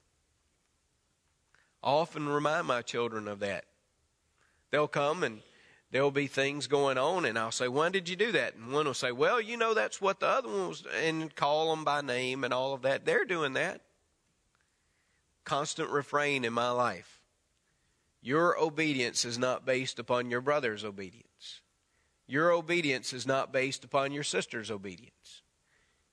I 1.83 1.91
often 1.91 2.27
remind 2.27 2.65
my 2.65 2.81
children 2.81 3.27
of 3.27 3.39
that. 3.41 3.65
They'll 4.71 4.87
come 4.87 5.23
and 5.23 5.41
there'll 5.91 6.09
be 6.09 6.25
things 6.25 6.65
going 6.65 6.97
on, 6.97 7.25
and 7.25 7.37
I'll 7.37 7.51
say, 7.51 7.67
When 7.67 7.91
did 7.91 8.09
you 8.09 8.15
do 8.15 8.31
that? 8.31 8.55
And 8.55 8.73
one 8.73 8.87
will 8.87 8.95
say, 8.95 9.11
Well, 9.11 9.39
you 9.39 9.57
know, 9.57 9.75
that's 9.75 10.01
what 10.01 10.19
the 10.19 10.25
other 10.25 10.49
one 10.49 10.69
was, 10.69 10.83
and 11.03 11.35
call 11.35 11.69
them 11.69 11.85
by 11.85 12.01
name 12.01 12.43
and 12.43 12.51
all 12.51 12.73
of 12.73 12.81
that. 12.81 13.05
They're 13.05 13.25
doing 13.25 13.53
that. 13.53 13.81
Constant 15.43 15.91
refrain 15.91 16.43
in 16.43 16.53
my 16.53 16.71
life. 16.71 17.21
Your 18.23 18.59
obedience 18.59 19.23
is 19.23 19.37
not 19.37 19.67
based 19.67 19.99
upon 19.99 20.31
your 20.31 20.41
brother's 20.41 20.83
obedience. 20.83 21.61
Your 22.29 22.51
obedience 22.51 23.11
is 23.11 23.25
not 23.25 23.51
based 23.51 23.83
upon 23.83 24.11
your 24.11 24.21
sister's 24.21 24.69
obedience. 24.69 25.41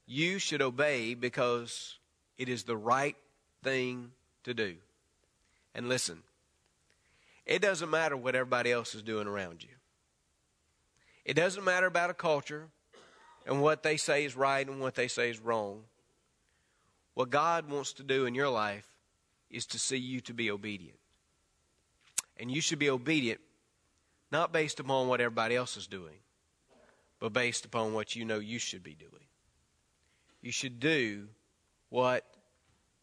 You 0.07 0.39
should 0.39 0.63
obey 0.63 1.13
because 1.13 1.99
it 2.39 2.49
is 2.49 2.63
the 2.63 2.77
right 2.77 3.17
thing 3.63 4.13
to 4.45 4.55
do. 4.55 4.77
And 5.75 5.91
listen, 5.91 6.23
it 7.45 7.61
doesn't 7.61 7.91
matter 7.91 8.17
what 8.17 8.35
everybody 8.35 8.73
else 8.73 8.95
is 8.95 9.03
doing 9.03 9.27
around 9.27 9.63
you. 9.63 9.69
It 11.27 11.35
doesn't 11.35 11.65
matter 11.65 11.87
about 11.87 12.09
a 12.09 12.15
culture 12.15 12.69
and 13.45 13.61
what 13.61 13.83
they 13.83 13.99
say 13.99 14.25
is 14.25 14.35
right 14.35 14.67
and 14.67 14.81
what 14.81 14.95
they 14.95 15.09
say 15.09 15.29
is 15.29 15.39
wrong. 15.39 15.83
What 17.13 17.29
God 17.29 17.71
wants 17.71 17.93
to 17.93 18.03
do 18.03 18.25
in 18.25 18.35
your 18.35 18.49
life 18.49 18.87
is 19.51 19.67
to 19.67 19.79
see 19.79 19.99
you 19.99 20.23
to 20.23 20.33
be 20.33 20.51
obedient. 20.51 20.99
And 22.39 22.51
you 22.51 22.63
should 22.63 22.79
be 22.79 22.89
obedient 22.89 23.41
not 24.31 24.53
based 24.53 24.81
upon 24.81 25.09
what 25.09 25.21
everybody 25.21 25.57
else 25.57 25.77
is 25.77 25.87
doing, 25.87 26.17
but 27.21 27.33
based 27.33 27.65
upon 27.65 27.93
what 27.93 28.17
you 28.17 28.25
know 28.25 28.39
you 28.39 28.59
should 28.59 28.83
be 28.83 28.95
doing. 28.95 29.13
You 30.43 30.53
should 30.53 30.81
do 30.81 31.29
what 31.89 32.25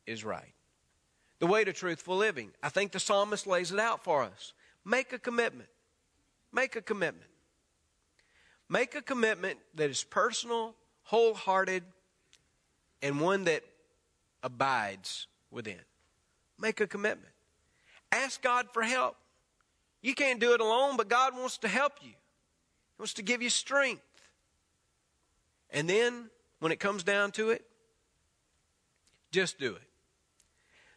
is 0.05 0.23
right 0.23 0.53
the 1.43 1.47
way 1.47 1.61
to 1.61 1.73
truthful 1.73 2.15
living. 2.15 2.51
I 2.63 2.69
think 2.69 2.93
the 2.93 3.01
psalmist 3.01 3.45
lays 3.45 3.73
it 3.73 3.77
out 3.77 4.01
for 4.01 4.23
us. 4.23 4.53
Make 4.85 5.11
a 5.11 5.19
commitment. 5.19 5.67
Make 6.53 6.77
a 6.77 6.81
commitment. 6.81 7.29
Make 8.69 8.95
a 8.95 9.01
commitment 9.01 9.59
that 9.75 9.89
is 9.89 10.05
personal, 10.05 10.73
wholehearted, 11.03 11.83
and 13.01 13.19
one 13.19 13.43
that 13.43 13.61
abides 14.41 15.27
within. 15.51 15.81
Make 16.57 16.79
a 16.79 16.87
commitment. 16.87 17.33
Ask 18.13 18.41
God 18.41 18.67
for 18.71 18.83
help. 18.83 19.17
You 20.03 20.13
can't 20.13 20.39
do 20.39 20.53
it 20.53 20.61
alone, 20.61 20.97
but 20.97 21.07
God 21.07 21.35
wants 21.35 21.57
to 21.59 21.67
help 21.67 21.93
you. 22.01 22.09
He 22.09 22.99
wants 22.99 23.15
to 23.15 23.23
give 23.23 23.41
you 23.41 23.49
strength. 23.49 24.03
And 25.71 25.89
then, 25.89 26.29
when 26.59 26.71
it 26.71 26.79
comes 26.79 27.03
down 27.03 27.31
to 27.31 27.49
it, 27.49 27.65
just 29.31 29.57
do 29.57 29.73
it. 29.73 29.81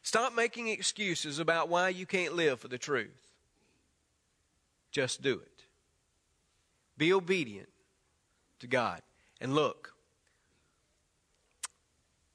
Stop 0.03 0.35
making 0.35 0.69
excuses 0.69 1.39
about 1.39 1.69
why 1.69 1.89
you 1.89 2.05
can't 2.05 2.35
live 2.35 2.61
for 2.61 2.69
the 2.69 2.79
truth. 2.79 3.33
Just 4.91 5.23
do 5.23 5.35
it. 5.35 5.65
Be 6.99 7.13
obedient 7.13 7.69
to 8.59 8.67
God. 8.67 9.03
And 9.41 9.55
look, 9.55 9.95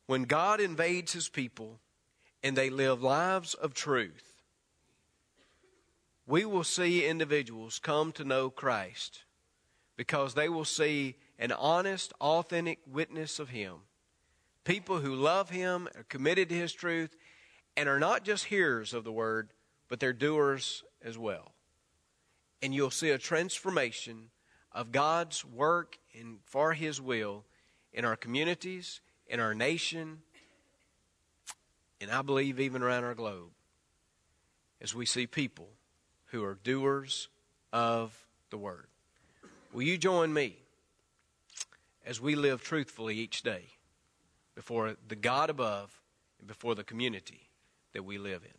when 0.08 0.24
God 0.24 0.60
invades 0.60 1.14
his 1.14 1.30
people 1.30 1.80
and 2.44 2.56
they 2.56 2.70
live 2.70 3.02
lives 3.02 3.54
of 3.54 3.74
truth, 3.74 4.31
we 6.28 6.46
will 6.46 6.64
see 6.64 7.06
individuals 7.06 7.80
come 7.80 8.12
to 8.14 8.24
know 8.24 8.50
Christ 8.50 9.24
because 9.98 10.34
they 10.34 10.50
will 10.50 10.66
see 10.66 11.16
an 11.38 11.52
honest, 11.52 12.14
authentic 12.22 12.80
witness 12.88 13.40
of 13.40 13.50
Him. 13.50 13.74
People 14.64 15.00
who 15.00 15.16
love 15.16 15.50
Him, 15.50 15.88
are 15.96 16.04
committed 16.04 16.50
to 16.50 16.56
His 16.56 16.74
truth, 16.74 17.16
and 17.76 17.90
are 17.90 18.00
not 18.00 18.24
just 18.24 18.46
hearers 18.46 18.94
of 18.94 19.04
the 19.04 19.12
Word, 19.12 19.52
but 19.90 20.00
they're 20.00 20.14
doers 20.14 20.84
as 21.04 21.18
well. 21.18 21.54
And 22.62 22.74
you'll 22.74 22.92
see 22.92 23.10
a 23.10 23.18
transformation 23.18 24.30
of 24.72 24.92
God's 24.92 25.44
work 25.44 25.98
and 26.18 26.38
for 26.46 26.74
His 26.74 27.02
will 27.02 27.46
in 27.92 28.06
our 28.06 28.16
communities, 28.16 29.02
in 29.28 29.40
our 29.40 29.54
nation, 29.54 30.20
and 32.00 32.10
I 32.10 32.22
believe 32.22 32.60
even 32.60 32.82
around 32.82 33.04
our 33.04 33.14
globe 33.14 33.52
as 34.82 34.96
we 34.96 35.06
see 35.06 35.28
people 35.28 35.70
who 36.32 36.44
are 36.44 36.56
doers 36.64 37.28
of 37.72 38.26
the 38.50 38.58
Word. 38.58 38.88
Will 39.74 39.84
you 39.84 39.98
join 39.98 40.34
me 40.34 40.56
as 42.06 42.20
we 42.20 42.36
live 42.36 42.64
truthfully 42.64 43.16
each 43.16 43.44
day 43.44 43.66
before 44.56 44.96
the 45.08 45.16
God 45.16 45.50
above 45.50 46.02
and 46.40 46.48
before 46.48 46.76
the 46.76 46.84
community 46.84 47.50
that 47.94 48.04
we 48.04 48.18
live 48.18 48.44
in? 48.44 48.58